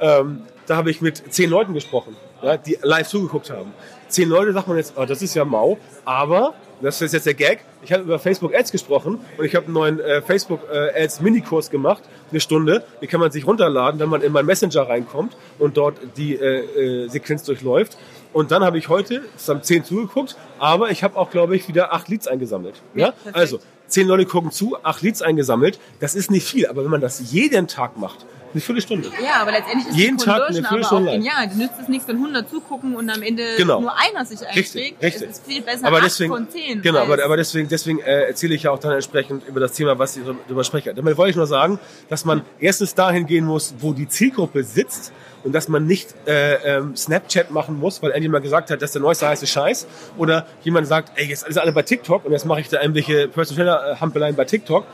[0.00, 3.72] Ähm, da habe ich mit zehn Leuten gesprochen, ja, die live zugeguckt haben.
[4.08, 7.34] Zehn Leute sagt man jetzt, oh, das ist ja mau, aber, das ist jetzt der
[7.34, 11.02] Gag, ich habe über Facebook Ads gesprochen und ich habe einen neuen äh, Facebook äh,
[11.02, 14.88] Ads Minikurs gemacht, eine Stunde, die kann man sich runterladen, wenn man in meinen Messenger
[14.88, 17.96] reinkommt und dort die äh, äh, Sequenz durchläuft.
[18.32, 21.68] Und dann habe ich heute, es haben zehn zugeguckt, aber ich habe auch, glaube ich,
[21.68, 22.74] wieder acht Leads eingesammelt.
[22.94, 23.36] Ja, perfekt.
[23.36, 27.00] also zehn Leute gucken zu, acht Leads eingesammelt, das ist nicht viel, aber wenn man
[27.00, 29.10] das jeden Tag macht, eine Viertelstunde.
[29.22, 31.48] Ja, aber letztendlich ist Jeden die Tag eine aber auch Viertelstunde genial.
[31.48, 33.80] Du nützt es nichts, wenn 100 zugucken und am Ende Genau.
[33.80, 35.02] nur einer sich einträgt.
[35.02, 35.02] richtig.
[35.02, 36.82] Es ist viel besser aber deswegen, von 10.
[36.82, 39.98] genau, aber, aber deswegen, deswegen äh, erzähle ich ja auch dann entsprechend über das Thema,
[39.98, 40.94] was ich darüber spreche.
[40.94, 45.12] Damit wollte ich nur sagen, dass man erstens dahin gehen muss, wo die Zielgruppe sitzt
[45.44, 48.94] und dass man nicht äh, ähm, Snapchat machen muss, weil irgendjemand gesagt hat, das ist
[48.94, 49.86] der neueste heiße Scheiß.
[50.16, 53.28] Oder jemand sagt, ey, jetzt ist alle bei TikTok und jetzt mache ich da irgendwelche
[53.28, 54.84] Personal Trainer Hampeleien bei TikTok.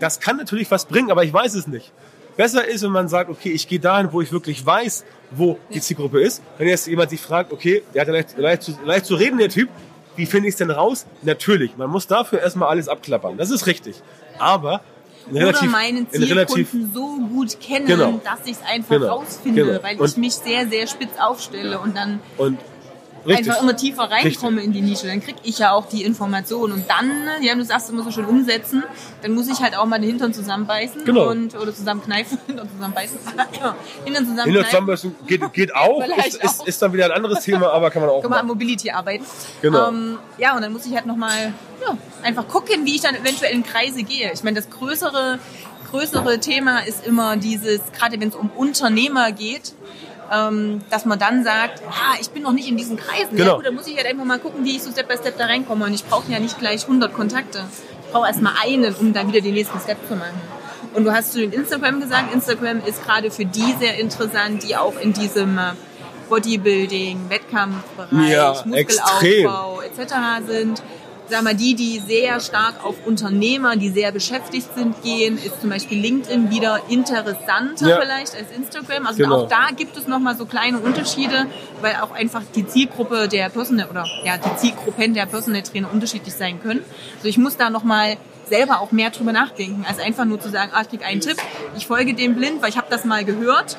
[0.00, 1.92] Das kann natürlich was bringen, aber ich weiß es nicht.
[2.36, 5.80] Besser ist, wenn man sagt, okay, ich gehe dahin, wo ich wirklich weiß, wo die
[5.80, 6.42] Zielgruppe ist.
[6.58, 9.48] Wenn jetzt jemand sich fragt, okay, der hat leicht, leicht, zu, leicht zu reden, der
[9.48, 9.68] Typ,
[10.16, 11.06] wie finde ich es denn raus?
[11.22, 13.36] Natürlich, man muss dafür erstmal alles abklappern.
[13.36, 14.02] Das ist richtig.
[14.38, 14.80] Aber
[15.26, 18.20] in oder relativ, meinen in relativ Zielkunden so gut kennen, Genau.
[18.24, 19.16] dass ich es einfach Genau.
[19.16, 19.82] rausfinde, Genau.
[19.82, 22.58] weil Und- ich mich sehr, sehr spitz aufstelle und dann und
[23.26, 23.48] richtig.
[23.48, 25.06] einfach immer tiefer reinkomme in die Nische.
[25.06, 27.10] Dann kriege ich ja auch die Informationen und dann,
[27.42, 28.82] ja, du sagst immer so schön umsetzen,
[29.22, 31.30] dann muss ich halt auch mal den Hintern zusammenbeißen Genau.
[31.30, 33.18] und oder zusammenkneifen, Hintern zusammenbeißen,
[33.60, 34.64] ja, Hintern zusammenkneifen.
[34.70, 36.66] zusammenbüssen geht, geht auch, ist, ist, auch.
[36.66, 38.46] ist dann wieder ein anderes Thema, aber kann man auch Kann man an.
[38.46, 39.24] Mobility arbeiten.
[39.62, 39.88] Genau.
[39.88, 41.52] Ähm, ja, und dann muss ich halt nochmal
[41.86, 44.32] ja, einfach gucken, wie ich dann eventuell in Kreise gehe.
[44.32, 45.38] Ich meine, das größere,
[45.90, 49.72] größere Thema ist immer dieses, gerade wenn es um Unternehmer geht,
[50.32, 53.36] ähm, dass man dann sagt, ah, ich bin noch nicht in diesen Kreisen.
[53.36, 53.50] Genau.
[53.50, 55.38] Ja, gut, dann muss ich halt einfach mal gucken, wie ich so Step by Step
[55.38, 55.84] da reinkomme.
[55.84, 57.64] Und ich brauche ja nicht gleich 100 Kontakte.
[58.06, 60.40] Ich brauche erstmal einen, um dann wieder den nächsten Step zu machen.
[60.94, 64.76] Und du hast zu den Instagram gesagt, Instagram ist gerade für die sehr interessant, die
[64.76, 65.72] auch in diesem äh,
[66.28, 70.14] Bodybuilding, Wettkampfbereich, Ja, Muskelaufbau etc.
[70.46, 70.82] sind.
[71.28, 75.70] Sag mal, die, die sehr stark auf Unternehmer, die sehr beschäftigt sind, gehen, ist zum
[75.70, 78.00] Beispiel LinkedIn wieder interessanter Ja.
[78.00, 79.06] vielleicht als Instagram.
[79.06, 79.42] Also Genau.
[79.44, 81.46] auch da gibt es nochmal so kleine Unterschiede,
[81.80, 86.34] weil auch einfach die Zielgruppe der Personal oder ja, die Zielgruppen der Personal Trainer unterschiedlich
[86.34, 86.84] sein können.
[87.16, 90.72] Also ich muss da nochmal selber auch mehr drüber nachdenken, als einfach nur zu sagen,
[90.74, 91.38] ah, ich krieg einen Tipp,
[91.78, 93.78] ich folge dem blind, weil ich habe das mal gehört.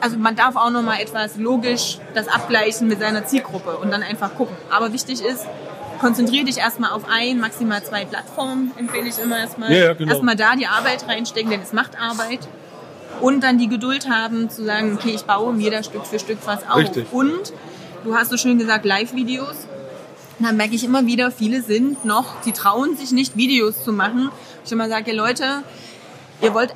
[0.00, 4.34] Also man darf auch nochmal etwas logisch das abgleichen mit seiner Zielgruppe und dann einfach
[4.34, 4.54] gucken.
[4.70, 5.46] Aber wichtig ist,
[5.98, 9.72] konzentriere dich erstmal auf ein, maximal zwei Plattformen, empfehle ich immer erstmal.
[9.72, 10.12] Ja, ja, genau.
[10.12, 12.40] Erstmal da die Arbeit reinstecken, denn es macht Arbeit.
[13.20, 16.38] Und dann die Geduld haben zu sagen, okay, ich baue mir da Stück für Stück
[16.44, 16.76] was auf.
[16.76, 17.12] Richtig.
[17.12, 17.52] Und
[18.04, 19.66] du hast so schön gesagt, Live-Videos.
[20.38, 24.30] da merke ich immer wieder, viele sind noch, die trauen sich nicht, Videos zu machen.
[24.64, 25.62] Ich immer sage, Leute,
[26.40, 26.74] ihr wollt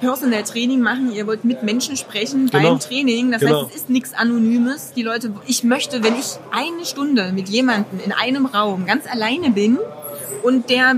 [0.00, 2.70] Personal Training machen, ihr wollt mit Menschen sprechen Genau.
[2.70, 3.30] beim Training.
[3.30, 3.62] Das Genau.
[3.64, 4.92] heißt, es ist nichts Anonymes.
[4.96, 9.50] Die Leute, ich möchte, wenn ich eine Stunde mit jemandem in einem Raum ganz alleine
[9.50, 9.78] bin
[10.42, 10.96] und der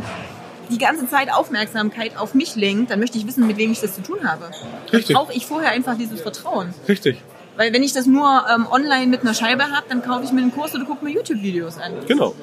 [0.71, 3.95] die ganze Zeit Aufmerksamkeit auf mich lenkt, dann möchte ich wissen, mit wem ich das
[3.95, 4.51] zu tun habe.
[4.93, 5.15] Richtig.
[5.15, 6.73] Brauche ich vorher einfach dieses Vertrauen.
[6.89, 7.19] Richtig.
[7.57, 10.41] Weil wenn ich das nur ähm, online mit einer Scheibe habe, dann kaufe ich mir
[10.41, 11.93] einen Kurs oder gucke mir YouTube-Videos an.
[12.07, 12.35] Genau.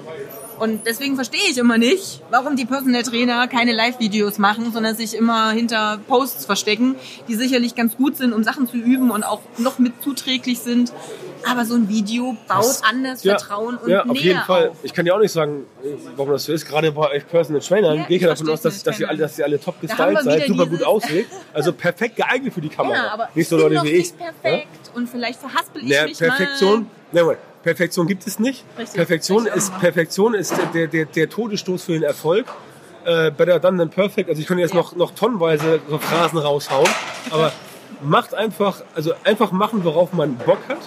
[0.60, 5.16] Und deswegen verstehe ich immer nicht, warum die Personal Trainer keine Live-Videos machen, sondern sich
[5.16, 6.96] immer hinter Posts verstecken,
[7.28, 10.92] die sicherlich ganz gut sind, um Sachen zu üben und auch noch mit zuträglich sind.
[11.50, 14.70] Aber so ein Video baut anders Vertrauen und ja, auf jeden Fall.
[14.70, 14.78] auf.
[14.84, 15.66] Ich kann ja auch nicht sagen,
[16.18, 16.68] warum das so ist.
[16.68, 19.20] Gerade bei euch Personal Trainern Ja, gehe ich ja davon aus, dass, dass, ihr alle,
[19.20, 21.28] dass ihr alle top gestylt seid, super gut aussieht.
[21.54, 22.96] Also perfekt geeignet für die Kamera.
[22.96, 23.98] Ja, aber nicht so Leute wie ich.
[24.14, 27.24] nicht perfekt und vielleicht verhaspel ich Ja, mich Perfektion, mal.
[27.26, 27.38] nein.
[27.64, 28.64] Perfektion gibt es nicht.
[28.78, 29.80] Richtig, Perfektion richtig ist.
[29.80, 32.46] Perfektion ist der, der, der, der Todesstoß für den Erfolg.
[33.06, 34.30] Äh, better done than perfect.
[34.30, 34.80] Also ich könnte jetzt Ja.
[34.80, 36.88] noch, noch tonnenweise so Phrasen raushauen,
[37.32, 37.52] aber
[38.02, 40.78] macht einfach, also einfach machen, worauf man Bock hat,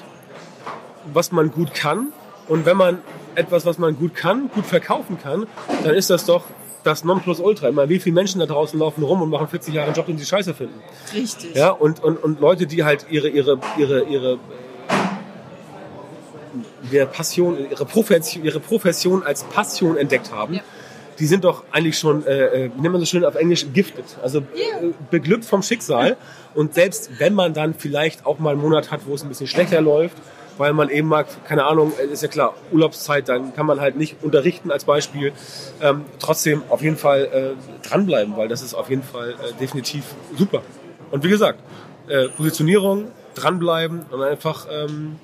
[1.13, 2.09] was man gut kann.
[2.49, 2.99] Und wenn man
[3.35, 5.47] etwas, was man gut kann, gut verkaufen kann,
[5.85, 6.45] dann ist das doch
[6.85, 7.69] das Nonplusultra.
[7.69, 10.07] Ich meine, wie viele Menschen da draußen laufen rum und machen 40 Jahre einen Job,
[10.07, 10.75] den sie scheiße finden.
[11.15, 11.55] Richtig.
[11.55, 14.39] Ja, und, und, und Leute, die halt ihre, ihre, ihre, ihre,
[16.93, 20.61] ihre Passion, ihre Profession, ihre Profession als Passion entdeckt haben, Ja.
[21.19, 24.05] die sind doch eigentlich schon, äh, äh, wie nennt man so schön auf Englisch, gifted.
[24.23, 24.43] Also äh,
[25.11, 26.17] beglückt vom Schicksal.
[26.55, 29.47] Und selbst wenn man dann vielleicht auch mal einen Monat hat, wo es ein bisschen
[29.47, 30.17] schlechter läuft,
[30.59, 33.97] weil man eben mag, keine Ahnung, äh, ist ja klar, Urlaubszeit, dann kann man halt
[33.97, 35.33] nicht unterrichten als Beispiel.
[35.81, 40.05] Ähm, trotzdem auf jeden Fall äh, dranbleiben, weil das ist auf jeden Fall äh, definitiv
[40.37, 40.63] super.
[41.11, 41.59] Und wie gesagt,
[42.09, 45.17] äh, Positionierung, dranbleiben und einfach ähm,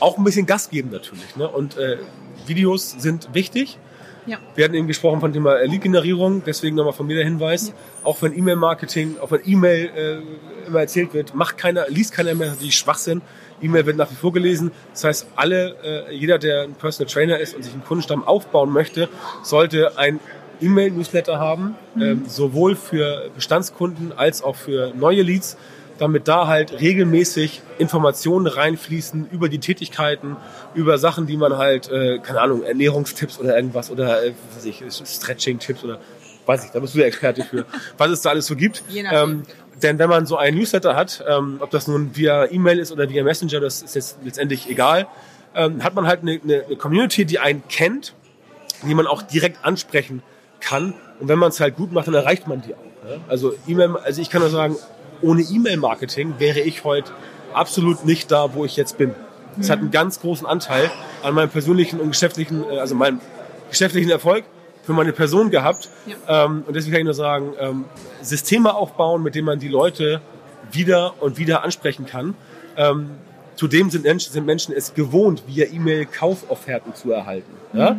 [0.00, 1.36] auch ein bisschen Gas geben natürlich.
[1.36, 1.48] Ne?
[1.48, 1.98] Und äh,
[2.46, 3.78] Videos sind wichtig.
[4.26, 4.38] Ja.
[4.54, 7.72] Wir hatten eben gesprochen von Thema Lead-Generierung, deswegen nochmal von mir der Hinweis.
[8.04, 12.54] Auch wenn E-Mail-Marketing, auch wenn E-Mail äh, immer erzählt wird, macht keiner, liest keiner mehr
[12.60, 13.22] die Schwachsinn.
[13.62, 14.72] E-Mail wird nach wie vor gelesen.
[14.92, 18.72] Das heißt, alle, äh, jeder, der ein Personal Trainer ist und sich einen Kundenstamm aufbauen
[18.72, 19.08] möchte,
[19.42, 20.20] sollte ein
[20.60, 25.56] E-Mail-Newsletter haben, ähm, sowohl für Bestandskunden als auch für neue Leads,
[26.00, 30.36] damit da halt regelmäßig Informationen reinfließen über die Tätigkeiten,
[30.74, 34.64] über Sachen, die man halt, äh, keine Ahnung, Ernährungstipps oder irgendwas oder äh, was weiß
[34.64, 36.00] ich, Stretching-Tipps oder
[36.46, 37.66] weiß ich, da bist du der Experte für,
[37.98, 38.82] was es da alles so gibt.
[38.94, 39.42] Ähm,
[39.82, 43.08] denn wenn man so einen Newsletter hat, ähm, ob das nun via E-Mail ist oder
[43.10, 45.06] via Messenger, das ist jetzt letztendlich egal,
[45.54, 48.14] ähm, hat man halt eine, eine eine Community, die einen kennt,
[48.86, 50.22] die man auch direkt ansprechen
[50.60, 50.94] kann.
[51.18, 53.04] Und wenn man es halt gut macht, dann erreicht man die auch.
[53.04, 53.20] Ne?
[53.28, 54.76] Also E-Mail, also ich kann nur sagen,
[55.22, 57.12] ohne E-Mail-Marketing wäre ich heute
[57.52, 59.14] absolut nicht da, wo ich jetzt bin.
[59.58, 60.90] Es hat einen ganz großen Anteil
[61.22, 63.20] an meinem persönlichen und geschäftlichen, äh, also meinem
[63.68, 64.44] geschäftlichen Erfolg
[64.82, 65.88] für meine Person gehabt.
[66.28, 67.84] Ähm, und deswegen kann ich nur sagen, ähm,
[68.22, 70.20] Systeme aufbauen, mit denen man die Leute
[70.72, 72.34] wieder und wieder ansprechen kann.
[72.76, 73.10] Ähm,
[73.56, 77.52] zudem sind Menschen, sind Menschen es gewohnt, via E-Mail Kaufofferten zu erhalten.
[77.72, 77.96] Ja?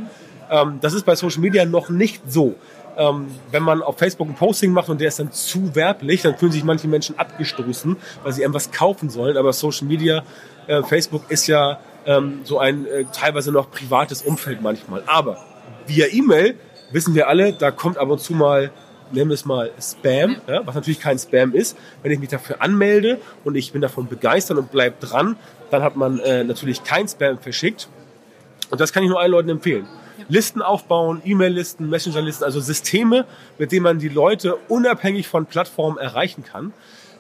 [0.50, 2.56] Ähm, das ist bei Social Media noch nicht so.
[3.02, 6.38] Ähm, wenn man auf Facebook ein Posting macht und der ist dann zu werblich, dann
[6.38, 9.38] fühlen sich manche Menschen abgestoßen, weil sie irgendwas kaufen sollen.
[9.38, 10.24] Aber Social Media,
[10.68, 15.02] äh, Facebook ist ja ähm, so ein äh, teilweise noch privates Umfeld manchmal.
[15.08, 15.38] Aber
[15.88, 16.56] via E-Mail
[16.92, 18.72] wissen wir alle, da kommt ab und zu mal,
[19.12, 21.78] nennen wir es mal Spam, ja, was natürlich kein Spam ist.
[22.04, 25.38] Wenn ich mich dafür anmelde und ich bin davon begeistert und bleib dran,
[25.72, 27.90] dann hat man äh, natürlich kein Spam verschickt.
[28.70, 29.88] Und das kann ich nur allen Leuten empfehlen.
[30.30, 33.26] Listen aufbauen, E-Mail-Listen, Messenger-Listen, also Systeme,
[33.58, 36.74] mit denen man die Leute unabhängig von Plattformen erreichen kann.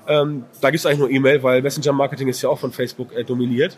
[0.07, 3.23] Ähm, da gibt es eigentlich nur E-Mail, weil Messenger-Marketing ist ja auch von Facebook äh,
[3.23, 3.77] dominiert.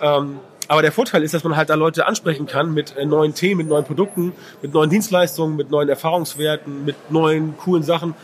[0.00, 3.34] Ähm, aber der Vorteil ist, dass man halt da Leute ansprechen kann mit äh, neuen
[3.34, 4.32] Themen, mit neuen Produkten,
[4.62, 8.14] mit neuen Dienstleistungen, mit neuen Erfahrungswerten, mit neuen coolen Sachen.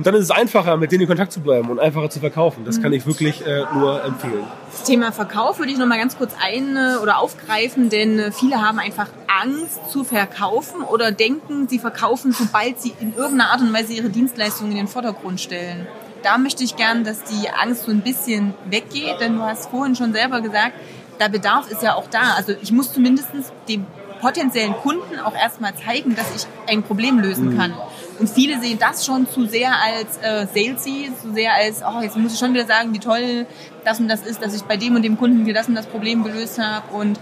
[0.00, 2.64] Und dann ist es einfacher, mit denen in Kontakt zu bleiben und einfacher zu verkaufen.
[2.64, 4.44] Das kann ich wirklich äh, nur empfehlen.
[4.72, 8.32] Das Thema Verkauf würde ich noch mal ganz kurz ein äh, oder aufgreifen, denn äh,
[8.32, 9.08] viele haben einfach
[9.42, 14.08] Angst zu verkaufen oder denken, sie verkaufen, sobald sie in irgendeiner Art und Weise ihre
[14.08, 15.86] Dienstleistungen in den Vordergrund stellen.
[16.22, 19.96] Da möchte ich gern, dass die Angst so ein bisschen weggeht, denn du hast vorhin
[19.96, 20.76] schon selber gesagt,
[21.20, 22.36] der Bedarf ist ja auch da.
[22.38, 23.28] Also ich muss zumindest
[23.68, 23.84] dem
[24.22, 27.74] potenziellen Kunden auch erstmal zeigen, dass ich ein Problem lösen kann.
[28.20, 32.16] Und viele sehen das schon zu sehr als äh, salesy, zu sehr als, oh, jetzt
[32.16, 33.46] muss ich schon wieder sagen, wie toll
[33.84, 35.86] das und das ist, dass ich bei dem und dem Kunden wieder das und das
[35.86, 37.18] Problem gelöst habe und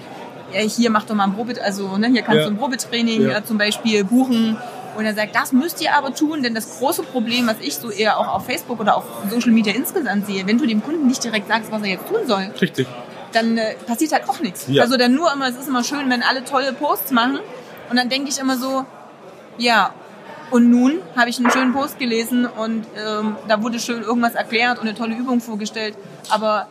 [0.53, 2.45] ja, hier mach doch mal ein Probet, also ne, hier kannst Ja.
[2.47, 3.39] du ein Probetraining Ja.
[3.39, 4.57] äh, zum Beispiel buchen.
[4.97, 7.91] Und er sagt, das müsst ihr aber tun, denn das große Problem, was ich so
[7.91, 11.23] eher auch auf Facebook oder auf Social Media insgesamt sehe, wenn du dem Kunden nicht
[11.23, 12.89] direkt sagst, was er jetzt tun soll, Richtig.
[13.33, 14.65] dann äh, passiert halt auch nichts.
[14.67, 14.83] Ja.
[14.83, 17.39] Also dann nur immer, es ist immer schön, wenn alle tolle Posts machen.
[17.91, 18.85] Und dann denke ich immer so,
[19.59, 19.91] ja,
[20.51, 24.79] und nun habe ich einen schönen Post gelesen und ähm, da wurde schön irgendwas erklärt
[24.79, 25.95] und eine tolle Übung vorgestellt.
[26.31, 26.69] Aber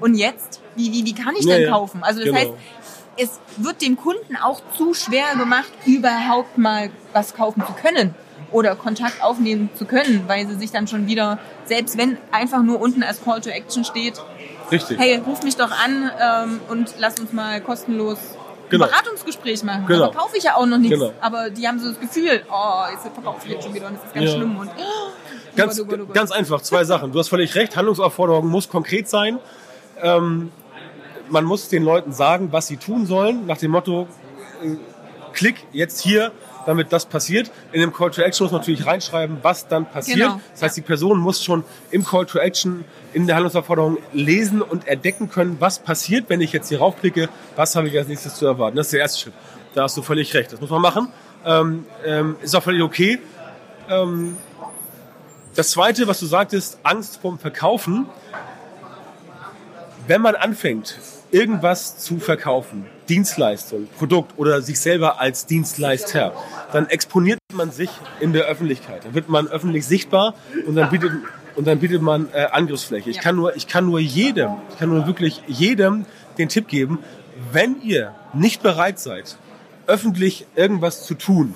[0.00, 0.60] und jetzt?
[0.76, 1.70] Wie, wie, wie kann ich Ja, denn ja.
[1.70, 2.02] kaufen?
[2.02, 2.38] Also das Genau.
[2.38, 2.52] heißt,
[3.18, 8.14] es wird dem Kunden auch zu schwer gemacht, überhaupt mal was kaufen zu können
[8.50, 12.80] oder Kontakt aufnehmen zu können, weil sie sich dann schon wieder, selbst wenn einfach nur
[12.80, 14.14] unten als Call to Action steht,
[14.70, 14.98] Richtig.
[14.98, 18.18] hey, ruf mich doch an ähm, und lass uns mal kostenlos
[18.72, 18.84] Genau.
[18.86, 19.86] ein Beratungsgespräch machen.
[19.86, 20.06] Genau.
[20.10, 20.98] Da kaufe ich ja auch noch nichts.
[20.98, 21.12] Genau.
[21.20, 24.04] Aber die haben so das Gefühl, oh, jetzt verkaufe ich jetzt schon wieder und das
[24.04, 24.36] ist ganz Ja.
[24.36, 24.56] schlimm.
[24.58, 24.70] Und,
[25.54, 26.14] Ganz, Oh oh Gott, oh Gott.
[26.14, 27.12] ganz einfach, zwei Sachen.
[27.12, 29.38] Du hast völlig recht, Handlungsaufforderung muss konkret sein.
[30.00, 30.50] Ähm,
[31.28, 34.08] man muss den Leuten sagen, was sie tun sollen, nach dem Motto,
[34.62, 34.76] äh,
[35.34, 36.32] klick jetzt hier,
[36.66, 37.50] damit das passiert.
[37.72, 40.18] In dem Call to Action muss man natürlich reinschreiben, was dann passiert.
[40.18, 40.40] Genau.
[40.52, 44.86] Das heißt, die Person muss schon im Call to Action in der Handlungsaufforderung lesen und
[44.86, 48.46] entdecken können, was passiert, wenn ich jetzt hier raufklicke, was habe ich als nächstes zu
[48.46, 48.76] erwarten.
[48.76, 49.34] Das ist der erste Schritt.
[49.74, 50.52] Da hast du völlig recht.
[50.52, 51.08] Das muss man machen.
[51.44, 53.18] Ähm, ähm, ist auch völlig okay.
[53.88, 54.36] Ähm,
[55.54, 58.06] das zweite, was du sagtest, Angst vorm Verkaufen.
[60.06, 60.98] Wenn man anfängt,
[61.32, 66.32] irgendwas zu verkaufen, Dienstleistung, Produkt oder sich selber als Dienstleister,
[66.72, 69.04] dann exponiert man sich in der Öffentlichkeit.
[69.04, 70.34] Dann wird man öffentlich sichtbar
[70.66, 71.10] und dann bietet,
[71.56, 73.10] und dann bietet man äh, Angriffsfläche.
[73.10, 76.04] Ich kann nur, ich kann nur jedem, ich kann nur wirklich jedem
[76.38, 76.98] den Tipp geben,
[77.50, 79.36] wenn ihr nicht bereit seid,
[79.86, 81.54] öffentlich irgendwas zu tun,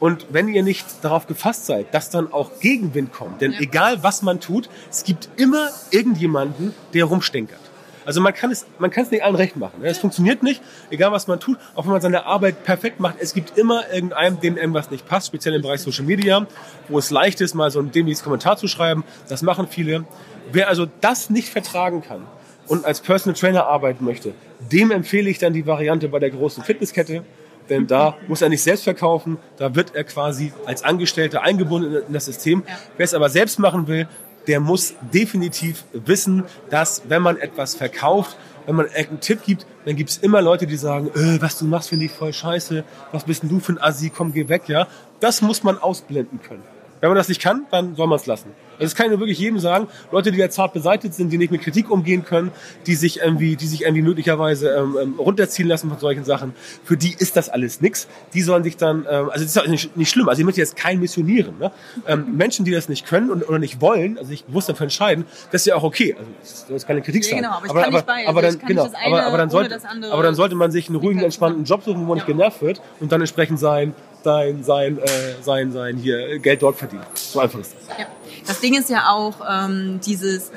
[0.00, 3.60] und wenn ihr nicht darauf gefasst seid, dass dann auch Gegenwind kommt, denn Ja.
[3.60, 7.60] egal was man tut, es gibt immer irgendjemanden, der rumstenkert.
[8.04, 9.80] Also man kann es, man kann es nicht allen recht machen.
[9.80, 9.88] ne?
[9.88, 13.16] Es funktioniert nicht, egal was man tut, auch wenn man seine Arbeit perfekt macht.
[13.18, 16.46] Es gibt immer irgendeinem, dem irgendwas nicht passt, speziell im Bereich Social Media,
[16.88, 19.04] wo es leicht ist, mal so ein dämliches Kommentar zu schreiben.
[19.28, 20.04] Das machen viele.
[20.52, 22.22] Wer also das nicht vertragen kann
[22.66, 24.34] und als Personal Trainer arbeiten möchte,
[24.72, 27.24] dem empfehle ich dann die Variante bei der großen Fitnesskette.
[27.70, 32.12] Denn da muss er nicht selbst verkaufen, da wird er quasi als Angestellter eingebunden in
[32.12, 32.62] das System.
[32.98, 34.06] Wer es aber selbst machen will,
[34.46, 38.36] der muss definitiv wissen, dass wenn man etwas verkauft,
[38.66, 41.66] wenn man einen Tipp gibt, dann gibt es immer Leute, die sagen, äh, was du
[41.66, 44.62] machst, finde ich voll scheiße, was bist denn du für ein Assi, komm, geh weg,
[44.68, 44.86] ja.
[45.20, 46.62] Das muss man ausblenden können.
[47.04, 48.48] Wenn man das nicht kann, dann soll man es lassen.
[48.76, 49.88] Also das kann ich nur wirklich jedem sagen.
[50.10, 52.50] Leute, die ja zart beseitigt sind, die nicht mit Kritik umgehen können,
[52.86, 56.96] die sich irgendwie, die sich irgendwie möglicherweise ähm, ähm, runterziehen lassen von solchen Sachen, für
[56.96, 58.08] die ist das alles nix.
[58.32, 60.30] Die sollen sich dann, ähm, also das ist auch nicht, nicht schlimm.
[60.30, 61.58] Also ich möchte jetzt kein missionieren.
[61.58, 61.72] Ne?
[62.06, 65.26] Ähm, Menschen, die das nicht können und, oder nicht wollen, also sich bewusst dafür entscheiden,
[65.52, 66.16] das ist ja auch okay.
[66.18, 67.38] Also das soll jetzt keine Kritik Ja, sein.
[67.42, 68.26] genau, aber ich kann nicht bei.
[68.26, 69.84] aber Also dann, ich kann genau, nicht das eine aber, aber dann ohne sollte, das
[69.84, 72.62] andere aber dann sollte man sich einen ruhigen, entspannten Job suchen, wo man nicht genervt
[72.62, 73.94] wird und dann entsprechend sein,
[74.24, 75.08] sein, sein, äh,
[75.42, 77.04] sein, sein hier Geld dort verdienen.
[77.14, 77.98] So einfach ist das.
[77.98, 78.06] Ja.
[78.46, 80.50] Das Ding ist ja auch ähm, dieses,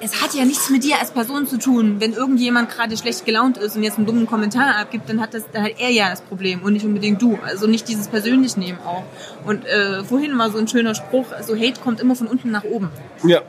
[0.00, 1.96] es hat ja nichts mit dir als Person zu tun.
[1.98, 5.44] Wenn irgendjemand gerade schlecht gelaunt ist und jetzt einen dummen Kommentar abgibt, dann hat das,
[5.52, 7.38] dann hat er ja das Problem und nicht unbedingt du.
[7.44, 9.04] Also nicht dieses persönlich nehmen auch.
[9.44, 12.64] Und äh, vorhin war so ein schöner Spruch, so Hate kommt immer von unten nach
[12.64, 12.90] oben.
[13.24, 13.42] Ja,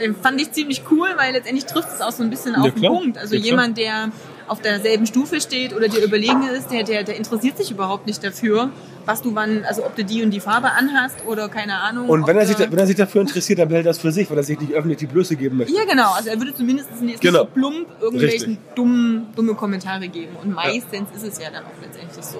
[0.00, 2.72] Den fand ich ziemlich cool, weil letztendlich trifft es auch so ein bisschen Ja, auf
[2.72, 2.92] den klar.
[2.92, 3.18] Punkt.
[3.18, 4.10] Also Ja, jemand, der
[4.46, 8.22] auf derselben Stufe steht oder dir überlegen ist, der, der, der interessiert sich überhaupt nicht
[8.22, 8.70] dafür,
[9.06, 12.08] was du wann, also ob du die und die Farbe anhast oder keine Ahnung.
[12.08, 14.30] Und wenn er, sich, wenn er sich dafür interessiert, dann behält er das für sich,
[14.30, 15.74] weil er sich nicht öffentlich die Blöße geben möchte.
[15.74, 16.12] Ja, genau.
[16.14, 17.40] Also er würde zumindest nicht Genau.
[17.40, 20.36] so plump irgendwelchen dummen, dumme Kommentare geben.
[20.42, 22.38] Und meistens ist es ja dann auch letztendlich so.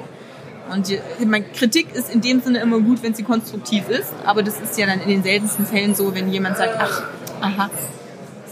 [0.73, 4.13] Und die, ich meine, Kritik ist in dem Sinne immer gut, wenn sie konstruktiv ist.
[4.25, 7.03] Aber das ist ja dann in den seltensten Fällen so, wenn jemand sagt, ach,
[7.43, 7.71] aha,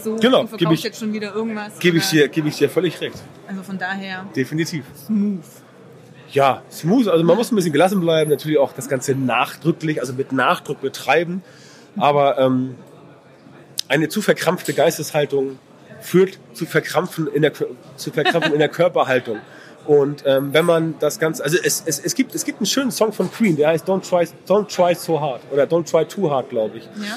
[0.03, 1.79] so, Genau, geb verkaufst ich- jetzt schon wieder irgendwas.
[1.79, 3.15] Gebe ich, dir, gebe ich dir völlig recht.
[3.47, 4.85] Also von daher, Definitiv.
[5.05, 5.43] smooth.
[6.31, 7.07] Ja, smooth.
[7.07, 10.81] Also man muss ein bisschen gelassen bleiben, natürlich auch das Ganze nachdrücklich, also mit Nachdruck
[10.81, 11.43] betreiben.
[11.97, 12.75] Aber ähm,
[13.87, 15.59] eine zu verkrampfte Geisteshaltung
[16.01, 17.53] führt zu Verkrampfen in der,
[17.95, 19.37] zu Verkrampfen in der Körperhaltung.
[19.85, 22.89] Und ähm, wenn man das Ganze, also es, es, es, gibt, es gibt einen schönen
[22.91, 26.31] Song von Queen, der heißt Don't Try, Don't Try So Hard oder Don't Try Too
[26.31, 26.83] Hard, glaube ich.
[26.85, 27.15] Ja.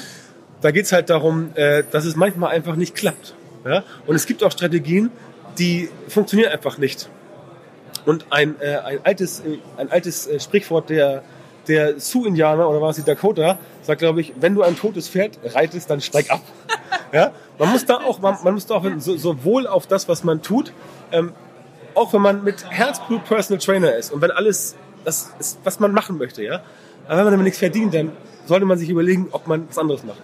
[0.61, 3.35] Da geht's halt darum, äh, dass es manchmal einfach nicht klappt.
[3.65, 3.83] Ja?
[4.05, 5.11] Und es gibt auch Strategien,
[5.59, 7.09] die funktionieren einfach nicht.
[8.05, 11.23] Und ein, äh, ein altes, äh, ein altes äh, Sprichwort der,
[11.67, 15.37] der Sioux-Indianer oder war es die Dakota, sagt, glaube ich, wenn du ein totes Pferd
[15.43, 16.41] reitest, dann steig ab.
[17.11, 17.31] ja?
[17.59, 20.41] Man muss da auch, man, man muss da auch so, sowohl auf das, was man
[20.41, 20.71] tut,
[21.11, 21.33] ähm,
[21.93, 25.93] auch wenn man mit Herzblut Personal Trainer ist und wenn alles das ist, was man
[25.93, 26.61] machen möchte, ja.
[27.05, 28.11] Aber wenn man damit nichts verdient, dann
[28.45, 30.21] sollte man sich überlegen, ob man was anderes macht.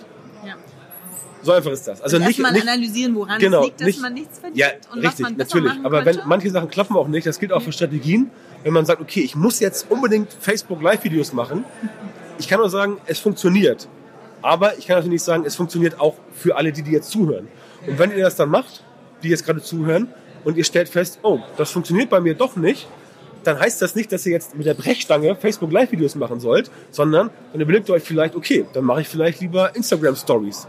[1.44, 2.02] So einfach ist das.
[2.02, 4.68] Also nicht, Erstmal nicht analysieren, woran genau, es liegt, dass nicht- man nichts verdient ja,
[4.92, 5.86] und was richtig, man besser natürlich.
[5.86, 6.20] Aber könnte.
[6.22, 8.32] wenn manche Sachen klappen auch nicht, das gilt auch für Strategien.
[8.64, 11.66] Wenn man sagt, okay, ich muss jetzt unbedingt Facebook Live-Videos machen,
[12.40, 13.88] ich kann nur sagen, es funktioniert.
[14.42, 17.48] Aber ich kann natürlich nicht sagen, es funktioniert auch für alle, die, die jetzt zuhören.
[17.86, 18.84] Und wenn ihr das dann macht,
[19.22, 20.08] die jetzt gerade zuhören,
[20.46, 22.88] und ihr stellt fest, oh, das funktioniert bei mir doch nicht,
[23.46, 27.30] dann heißt das nicht, dass ihr jetzt mit der Brechstange Facebook Live-Videos machen sollt, sondern
[27.52, 30.68] dann überlegt ihr euch vielleicht, okay, dann mache ich vielleicht lieber Instagram Stories.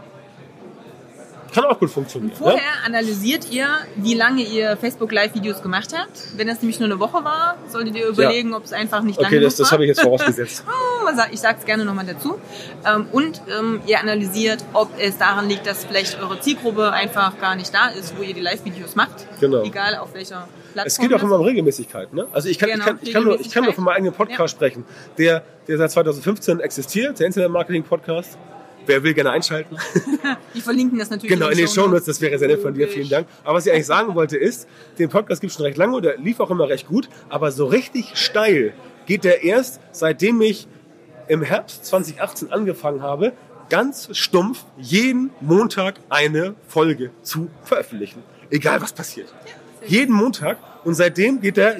[1.55, 2.35] Kann auch gut funktionieren.
[2.35, 2.61] Vorher Ne?
[2.85, 6.11] analysiert ihr, wie lange ihr Facebook Live-Videos gemacht habt.
[6.37, 9.27] Wenn das nämlich nur eine Woche war, solltet ihr überlegen, ob es einfach nicht lange
[9.35, 9.71] Okay, das, genug das war.
[9.73, 10.63] habe ich jetzt vorausgesetzt.
[11.05, 12.39] Oh, Ich sage es gerne nochmal dazu.
[12.85, 17.55] Ähm, Und ähm, ihr analysiert, ob es daran liegt, dass vielleicht eure Zielgruppe einfach gar
[17.55, 19.27] nicht da ist, wo ihr die Live-Videos macht.
[19.39, 19.63] Genau.
[19.63, 20.87] Egal auf welcher Plattform.
[20.87, 22.11] Es geht auch das immer um Regelmäßigkeit.
[22.13, 22.27] Ne?
[22.33, 24.13] Also ich kann, Genau, ich, kann, ich, kann nur, ich kann nur von meinem eigenen
[24.13, 24.47] Podcast Ja.
[24.47, 24.83] sprechen,
[25.17, 28.37] der, der seit 2015 existiert, der Internet-Marketing-Podcast.
[28.85, 29.77] Wer will, gerne einschalten.
[30.53, 33.09] Die verlinken das natürlich Genau, in den Shownotes, das wäre sehr nett von dir, vielen
[33.09, 33.27] Dank.
[33.43, 34.67] Aber was ich eigentlich sagen wollte ist,
[34.99, 37.65] den Podcast gibt es schon recht lange, der lief auch immer recht gut, aber so
[37.65, 38.73] richtig steil
[39.05, 40.67] geht der erst, seitdem ich
[41.27, 43.33] im Herbst 2018 angefangen habe,
[43.69, 48.23] ganz stumpf jeden Montag eine Folge zu veröffentlichen.
[48.51, 49.33] Egal was passiert.
[49.87, 51.79] Jeden Montag und seitdem geht der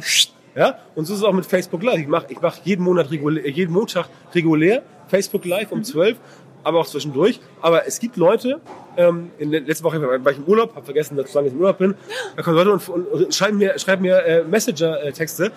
[0.56, 2.00] ja, und so ist es auch mit Facebook Live.
[2.00, 6.18] Ich mache ich mach jeden, Monat regulär, jeden Montag regulär Facebook Live um 12,
[6.66, 7.40] aber auch zwischendurch.
[7.62, 8.60] Aber es gibt Leute,
[8.98, 11.78] ähm, in der letzten Woche war ich im Urlaub, habe vergessen, dass ich im Urlaub
[11.78, 11.96] bin.
[12.36, 15.52] Da kommen Leute und, und schreiben mir, schreiben mir äh, Messenger-Texte.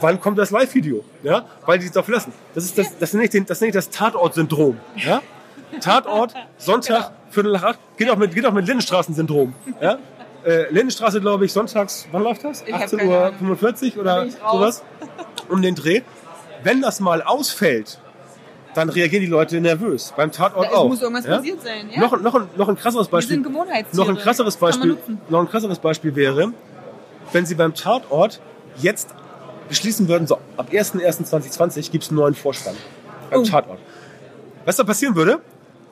[0.00, 1.04] Wann kommt das Live-Video?
[1.22, 2.32] Ja, weil die es darauf lassen.
[2.54, 4.78] Das ist das, das nenne ich, den, das, nenne ich das Tatort-Syndrom.
[4.96, 5.20] Ja?
[5.80, 9.54] Tatort, Sonntag, Viertel nach acht, geht auch mit, geht auch mit Lindenstraßen-Syndrom.
[9.80, 9.98] Ja?
[10.44, 12.62] Äh, Lindenstraße, glaube ich, sonntags, wann läuft das?
[12.66, 13.38] Ich hab 18.45 keine Uhr Ahnung.
[13.38, 14.82] 45 oder sowas?
[15.48, 16.02] Um den Dreh.
[16.62, 17.98] Wenn das mal ausfällt,
[18.74, 20.12] dann reagieren die Leute nervös.
[20.16, 20.88] Beim Tatort Da auch.
[20.88, 21.36] muss irgendwas ja?
[21.36, 22.00] passiert sein, ja.
[22.00, 23.36] Noch, noch, ein, noch ein krasseres Wir Beispiel.
[23.36, 23.96] sind Gewohnheitstiere.
[24.02, 24.96] Noch ein krasseres Beispiel,
[25.28, 26.52] noch ein krasseres Beispiel wäre,
[27.32, 28.40] wenn Sie beim Tatort
[28.78, 29.08] jetzt
[29.68, 32.74] beschließen würden, so ab 01.01.2020 gibt es einen neuen Vorspann
[33.30, 33.44] beim Oh.
[33.44, 33.78] Tatort.
[34.64, 35.40] Was da passieren würde,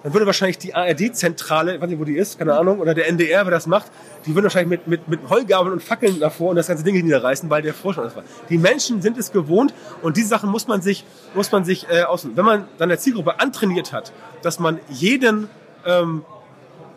[0.03, 3.09] dann würde wahrscheinlich die ARD-Zentrale, ich weiß nicht, wo die ist, keine Ahnung, oder der
[3.09, 3.91] NDR, wer das macht,
[4.25, 7.51] die würden wahrscheinlich mit, mit, mit Heugabeln und Fackeln davor und das ganze Ding niederreißen,
[7.51, 8.25] weil der Vorspann das war.
[8.49, 12.03] Die Menschen sind es gewohnt und diese Sachen muss man sich, muss man sich äh,
[12.03, 12.27] aus.
[12.35, 15.49] Wenn man dann der Zielgruppe antrainiert hat, dass man jeden
[15.85, 16.25] ähm,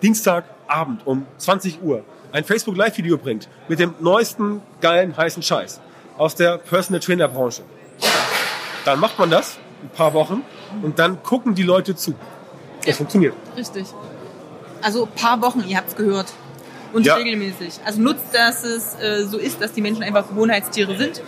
[0.01, 5.82] Dienstagabend um 20 Uhr ein Facebook Live Video bringt mit dem neuesten geilen heißen Scheiß
[6.18, 7.64] aus der Personal Trainer Branche.
[8.86, 10.41] Dann macht man das ein paar Wochen
[10.82, 12.16] und dann gucken die Leute zu.
[12.86, 13.34] Das funktioniert.
[13.58, 13.86] Richtig.
[14.82, 16.28] Also ein paar Wochen, ihr habt es gehört.
[16.92, 17.16] Und Ja.
[17.16, 17.80] regelmäßig.
[17.86, 21.22] Also nutzt, dass es äh, so ist, dass die Menschen einfach Gewohnheitstiere sind.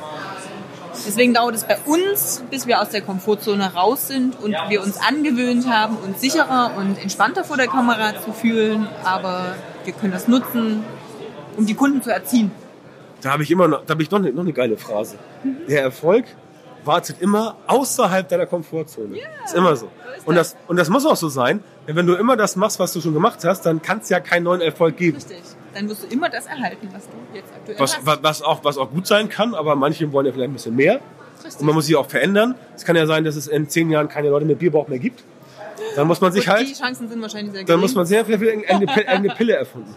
[1.08, 4.98] Deswegen dauert es bei uns, bis wir aus der Komfortzone raus sind und wir uns
[4.98, 8.88] angewöhnt haben, uns sicherer und entspannter vor der Kamera zu fühlen.
[9.04, 10.84] Aber wir können das nutzen,
[11.58, 12.52] um die Kunden zu erziehen.
[13.22, 15.18] Da habe ich immer noch, da habe ich noch eine, noch eine geile Phrase.
[15.68, 16.26] Der Erfolg
[16.86, 19.18] wartet immer außerhalb deiner Komfortzone.
[19.46, 19.90] ist immer so.
[20.18, 22.80] ist Und das, und das muss auch so sein, denn wenn du immer das machst,
[22.80, 25.18] was du schon gemacht hast, dann kann es ja keinen neuen Erfolg geben.
[25.18, 25.42] Richtig.
[25.74, 28.06] Dann wirst du immer das erhalten, was du jetzt aktuell Was, hast.
[28.06, 30.76] was, was, auch, was auch gut sein kann, aber manche wollen ja vielleicht ein bisschen
[30.76, 31.00] mehr.
[31.44, 31.60] Richtig.
[31.60, 32.56] Und man muss sich auch verändern.
[32.76, 35.24] Es kann ja sein, dass es in zehn Jahren keine Leute mit Bierbauch mehr gibt.
[35.96, 37.82] Dann muss man sich Und halt, die Chancen sind wahrscheinlich sehr dann gering.
[37.82, 39.94] muss man sehr viel eine, eine Pille erfunden.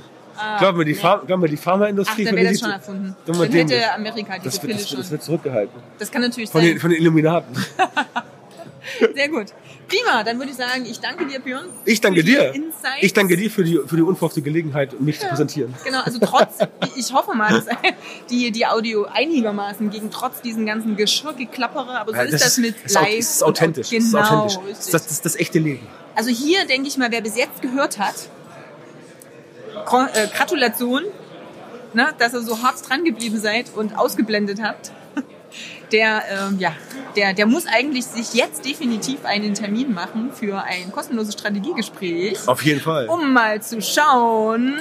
[0.59, 0.99] Glaub mir, die, nee.
[0.99, 3.17] Pharma, glaub mir, die Ach, Pharmaindustrie dann von wäre das schon erfunden.
[3.27, 4.99] Dann Dann hätte Amerika diese das, Pille wird, das, schon.
[4.99, 5.81] das wird zurückgehalten.
[5.99, 6.71] Das kann natürlich Von sein.
[6.71, 7.55] den, von den Illuminaten.
[9.15, 9.47] Sehr gut.
[9.89, 11.67] Prima, dann würde ich sagen, ich danke dir, Björn.
[11.85, 12.55] Ich danke dir.
[12.55, 12.99] Insights.
[13.01, 15.75] Ich danke dir für die, für die unverhoffte Gelegenheit, mich zu präsentieren.
[15.85, 16.59] Genau, also trotz,
[16.97, 17.67] ich hoffe mal, dass
[18.31, 22.75] die, die Audio einigermaßen gegen trotz diesen ganzen Geschirrgeklappere, aber so Ja, ist das mit
[22.85, 23.17] ist live.
[23.17, 23.91] Das ist authentisch.
[23.91, 24.77] Genau, das ist authentisch.
[24.93, 25.87] Das das, das, echte Leben.
[26.15, 28.29] Also hier denke ich mal, wer bis jetzt gehört hat,
[29.89, 31.03] Gratulation,
[31.95, 34.93] ne, dass ihr so hart dran geblieben seid und ausgeblendet habt.
[35.93, 36.75] Der, ähm, ja,
[37.17, 42.63] der, der muss eigentlich sich jetzt definitiv einen Termin machen für ein kostenloses Strategiegespräch, Auf
[42.63, 43.07] jeden Fall.
[43.09, 44.79] um mal zu schauen,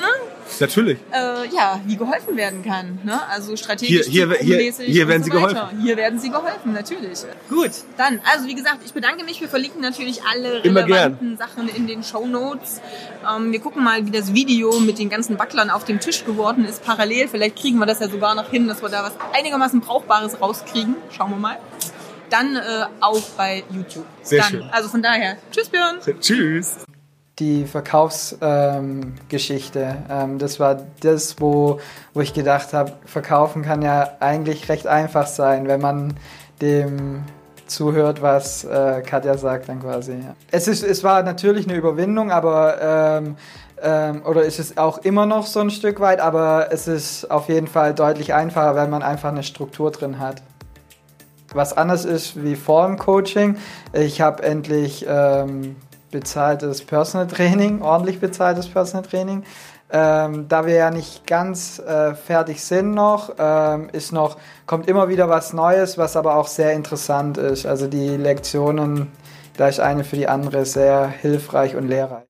[0.59, 0.97] Natürlich.
[1.11, 2.99] äh, ja, wie geholfen werden kann.
[3.03, 3.19] Ne?
[3.29, 5.53] Also strategisch, Hier- hier- hier- hier werden so Sie weiter.
[5.53, 5.81] geholfen.
[5.81, 7.19] Hier werden Sie geholfen, natürlich.
[7.49, 9.39] Gut, dann, also wie gesagt, ich bedanke mich.
[9.41, 12.81] Wir verlinken natürlich alle Immer relevanten Sachen in den Show Notes.
[13.29, 16.65] Ähm, wir gucken mal, wie das Video mit den ganzen Backlern auf dem Tisch geworden
[16.65, 16.83] ist.
[16.83, 20.39] Parallel, vielleicht kriegen wir das ja sogar noch hin, dass wir da was einigermaßen Brauchbares
[20.41, 20.95] rauskriegen.
[21.15, 21.57] Schauen wir mal.
[22.29, 24.05] Dann äh, auch bei YouTube.
[24.21, 24.63] Sehr dann, schön.
[24.71, 25.97] Also von daher, tschüss Björn.
[26.19, 26.77] Tschüss.
[27.39, 29.79] Die Verkaufsgeschichte.
[29.79, 31.79] Ähm, ähm, das war das, wo,
[32.13, 36.15] wo ich gedacht habe, verkaufen kann ja eigentlich recht einfach sein, wenn man
[36.61, 37.23] dem
[37.67, 40.13] zuhört, was äh, Katja sagt dann quasi.
[40.13, 40.35] Ja.
[40.51, 43.35] Es, ist, es war natürlich eine Überwindung, aber ähm,
[43.81, 47.49] ähm, oder ist es auch immer noch so ein Stück weit, aber es ist auf
[47.49, 50.41] jeden Fall deutlich einfacher, weil man einfach eine Struktur drin hat.
[51.53, 53.57] Was anders ist wie vor dem Coaching.
[53.93, 55.77] Ich habe endlich ähm,
[56.11, 59.43] bezahltes Personal Training, ordentlich bezahltes Personal Training.
[59.89, 65.07] Ähm, da wir ja nicht ganz äh, fertig sind noch, ähm, ist noch, kommt immer
[65.07, 67.65] wieder was Neues, was aber auch sehr interessant ist.
[67.65, 69.09] Also die Lektionen
[69.55, 72.23] gleich eine für die andere sehr hilfreich und lehrreich.